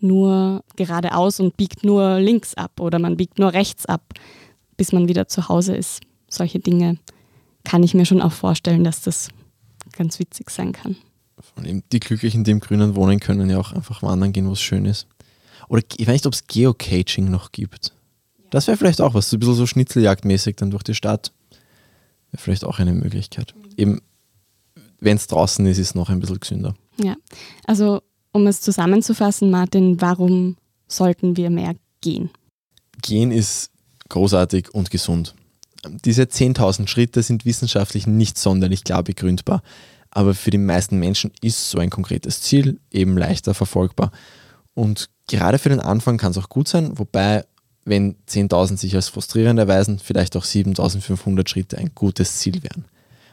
nur 0.00 0.64
geradeaus 0.74 1.38
und 1.38 1.56
biegt 1.56 1.84
nur 1.84 2.18
links 2.18 2.54
ab 2.54 2.80
oder 2.80 2.98
man 2.98 3.16
biegt 3.16 3.38
nur 3.38 3.52
rechts 3.52 3.86
ab, 3.86 4.02
bis 4.76 4.90
man 4.90 5.06
wieder 5.06 5.28
zu 5.28 5.48
Hause 5.48 5.76
ist. 5.76 6.00
Solche 6.28 6.58
Dinge 6.58 6.98
kann 7.62 7.84
ich 7.84 7.94
mir 7.94 8.04
schon 8.04 8.20
auch 8.20 8.32
vorstellen, 8.32 8.82
dass 8.82 9.02
das 9.02 9.28
ganz 9.92 10.18
witzig 10.18 10.50
sein 10.50 10.72
kann. 10.72 10.96
Die 11.64 12.00
Glücklichen, 12.00 12.42
die 12.42 12.50
im 12.50 12.58
Grünen 12.58 12.96
wohnen, 12.96 13.20
können 13.20 13.48
ja 13.48 13.58
auch 13.58 13.72
einfach 13.72 14.02
wandern 14.02 14.32
gehen, 14.32 14.48
wo 14.48 14.52
es 14.54 14.60
schön 14.60 14.86
ist. 14.86 15.06
Oder 15.70 15.82
ich 15.96 16.06
weiß 16.06 16.14
nicht, 16.14 16.26
ob 16.26 16.34
es 16.34 16.48
Geocaching 16.48 17.30
noch 17.30 17.52
gibt. 17.52 17.94
Das 18.50 18.66
wäre 18.66 18.76
vielleicht 18.76 19.00
auch 19.00 19.14
was, 19.14 19.30
so 19.30 19.36
ein 19.36 19.40
bisschen 19.40 19.54
so 19.54 19.66
schnitzeljagdmäßig 19.66 20.56
dann 20.56 20.72
durch 20.72 20.82
die 20.82 20.96
Stadt. 20.96 21.32
Wäre 22.32 22.42
vielleicht 22.42 22.64
auch 22.64 22.80
eine 22.80 22.92
Möglichkeit. 22.92 23.54
Eben, 23.76 24.02
wenn 24.98 25.16
es 25.16 25.28
draußen 25.28 25.64
ist, 25.66 25.78
ist 25.78 25.90
es 25.90 25.94
noch 25.94 26.10
ein 26.10 26.18
bisschen 26.18 26.40
gesünder. 26.40 26.74
Ja, 27.00 27.14
also 27.66 28.02
um 28.32 28.48
es 28.48 28.60
zusammenzufassen, 28.60 29.48
Martin, 29.52 30.00
warum 30.00 30.56
sollten 30.88 31.36
wir 31.36 31.50
mehr 31.50 31.76
gehen? 32.00 32.30
Gehen 33.00 33.30
ist 33.30 33.70
großartig 34.08 34.74
und 34.74 34.90
gesund. 34.90 35.36
Diese 36.04 36.24
10.000 36.24 36.88
Schritte 36.88 37.22
sind 37.22 37.44
wissenschaftlich 37.44 38.08
nicht 38.08 38.38
sonderlich 38.38 38.82
klar 38.82 39.04
begründbar, 39.04 39.62
aber 40.10 40.34
für 40.34 40.50
die 40.50 40.58
meisten 40.58 40.98
Menschen 40.98 41.30
ist 41.40 41.70
so 41.70 41.78
ein 41.78 41.90
konkretes 41.90 42.42
Ziel 42.42 42.80
eben 42.90 43.16
leichter 43.16 43.54
verfolgbar. 43.54 44.10
Und 44.74 45.10
gerade 45.28 45.58
für 45.58 45.68
den 45.68 45.80
Anfang 45.80 46.16
kann 46.16 46.30
es 46.30 46.38
auch 46.38 46.48
gut 46.48 46.68
sein, 46.68 46.98
wobei, 46.98 47.44
wenn 47.84 48.16
10.000 48.28 48.76
sich 48.76 48.94
als 48.94 49.08
frustrierend 49.08 49.58
erweisen, 49.58 49.98
vielleicht 49.98 50.36
auch 50.36 50.44
7.500 50.44 51.48
Schritte 51.48 51.78
ein 51.78 51.90
gutes 51.94 52.38
Ziel 52.38 52.62
wären. 52.62 52.84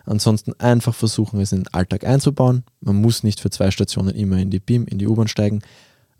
Ansonsten 0.05 0.53
einfach 0.59 0.95
versuchen, 0.95 1.39
es 1.41 1.51
in 1.51 1.63
den 1.63 1.73
Alltag 1.73 2.05
einzubauen. 2.05 2.63
Man 2.79 2.95
muss 2.95 3.23
nicht 3.23 3.41
für 3.41 3.49
zwei 3.49 3.71
Stationen 3.71 4.15
immer 4.15 4.37
in 4.37 4.49
die 4.49 4.59
BIM, 4.59 4.85
in 4.87 4.99
die 4.99 5.07
U-Bahn 5.07 5.27
steigen. 5.27 5.61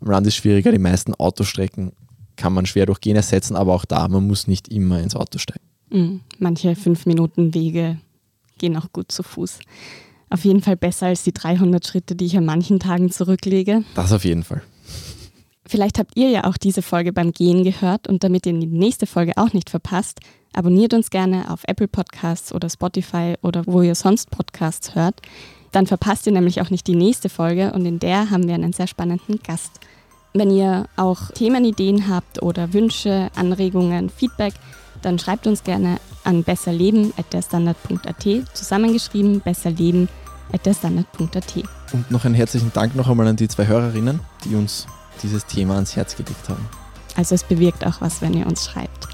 Am 0.00 0.10
Land 0.10 0.26
ist 0.26 0.36
schwieriger, 0.36 0.70
die 0.70 0.78
meisten 0.78 1.14
Autostrecken 1.14 1.92
kann 2.36 2.52
man 2.52 2.66
schwer 2.66 2.86
durch 2.86 3.00
Gehen 3.00 3.16
ersetzen, 3.16 3.56
aber 3.56 3.74
auch 3.74 3.84
da, 3.84 4.06
man 4.08 4.26
muss 4.26 4.46
nicht 4.46 4.68
immer 4.68 5.00
ins 5.00 5.16
Auto 5.16 5.38
steigen. 5.38 5.64
Mhm. 5.90 6.20
Manche 6.38 6.76
fünf 6.76 7.06
Minuten 7.06 7.52
Wege 7.54 7.98
gehen 8.58 8.76
auch 8.76 8.92
gut 8.92 9.10
zu 9.10 9.22
Fuß. 9.22 9.58
Auf 10.30 10.44
jeden 10.44 10.60
Fall 10.60 10.76
besser 10.76 11.06
als 11.06 11.24
die 11.24 11.32
300 11.32 11.86
Schritte, 11.86 12.14
die 12.14 12.26
ich 12.26 12.36
an 12.36 12.44
manchen 12.44 12.78
Tagen 12.78 13.10
zurücklege. 13.10 13.84
Das 13.94 14.12
auf 14.12 14.24
jeden 14.24 14.44
Fall. 14.44 14.62
Vielleicht 15.68 15.98
habt 15.98 16.16
ihr 16.16 16.30
ja 16.30 16.44
auch 16.44 16.56
diese 16.56 16.80
Folge 16.80 17.12
beim 17.12 17.32
Gehen 17.32 17.62
gehört 17.62 18.08
und 18.08 18.24
damit 18.24 18.46
ihr 18.46 18.54
die 18.54 18.66
nächste 18.66 19.06
Folge 19.06 19.32
auch 19.36 19.52
nicht 19.52 19.68
verpasst, 19.68 20.20
abonniert 20.54 20.94
uns 20.94 21.10
gerne 21.10 21.50
auf 21.50 21.60
Apple 21.66 21.88
Podcasts 21.88 22.54
oder 22.54 22.70
Spotify 22.70 23.34
oder 23.42 23.66
wo 23.66 23.82
ihr 23.82 23.94
sonst 23.94 24.30
Podcasts 24.30 24.94
hört. 24.94 25.20
Dann 25.70 25.86
verpasst 25.86 26.26
ihr 26.26 26.32
nämlich 26.32 26.62
auch 26.62 26.70
nicht 26.70 26.86
die 26.86 26.94
nächste 26.94 27.28
Folge 27.28 27.72
und 27.72 27.84
in 27.84 27.98
der 27.98 28.30
haben 28.30 28.48
wir 28.48 28.54
einen 28.54 28.72
sehr 28.72 28.86
spannenden 28.86 29.40
Gast. 29.42 29.72
Wenn 30.32 30.50
ihr 30.50 30.86
auch 30.96 31.30
Themenideen 31.32 32.08
habt 32.08 32.42
oder 32.42 32.72
Wünsche, 32.72 33.28
Anregungen, 33.34 34.08
Feedback, 34.08 34.54
dann 35.02 35.18
schreibt 35.18 35.46
uns 35.46 35.64
gerne 35.64 35.98
an 36.24 36.44
besserleben.derstandard.at, 36.44 38.26
zusammengeschrieben 38.54 39.40
besserleben.derstandard.at. 39.40 41.56
Und 41.92 42.10
noch 42.10 42.24
einen 42.24 42.34
herzlichen 42.34 42.72
Dank 42.72 42.96
noch 42.96 43.10
einmal 43.10 43.26
an 43.26 43.36
die 43.36 43.48
zwei 43.48 43.66
Hörerinnen, 43.66 44.20
die 44.44 44.54
uns 44.54 44.86
dieses 45.22 45.46
Thema 45.46 45.74
ans 45.74 45.96
Herz 45.96 46.16
gelegt 46.16 46.48
haben. 46.48 46.68
Also 47.16 47.34
es 47.34 47.44
bewirkt 47.44 47.84
auch 47.84 48.00
was, 48.00 48.22
wenn 48.22 48.34
ihr 48.34 48.46
uns 48.46 48.66
schreibt. 48.66 49.08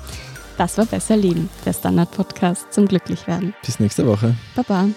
Das 0.56 0.78
war 0.78 0.86
Besser 0.86 1.16
Leben, 1.16 1.50
der 1.64 1.72
Standard-Podcast 1.72 2.72
zum 2.72 2.86
Glücklichwerden. 2.86 3.54
Bis 3.64 3.80
nächste 3.80 4.06
Woche. 4.06 4.36
Baba. 4.54 4.88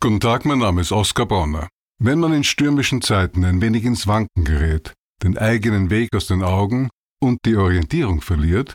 Guten 0.00 0.18
Tag, 0.20 0.44
mein 0.44 0.58
Name 0.58 0.80
ist 0.80 0.90
Oskar 0.90 1.26
Bonner. 1.26 1.68
Wenn 2.00 2.18
man 2.18 2.32
in 2.32 2.42
stürmischen 2.42 3.02
Zeiten 3.02 3.44
ein 3.44 3.60
wenig 3.60 3.84
ins 3.84 4.08
Wanken 4.08 4.44
gerät, 4.44 4.92
den 5.22 5.38
eigenen 5.38 5.90
Weg 5.90 6.08
aus 6.14 6.26
den 6.26 6.42
Augen 6.42 6.90
und 7.20 7.38
die 7.44 7.54
Orientierung 7.54 8.20
verliert, 8.20 8.74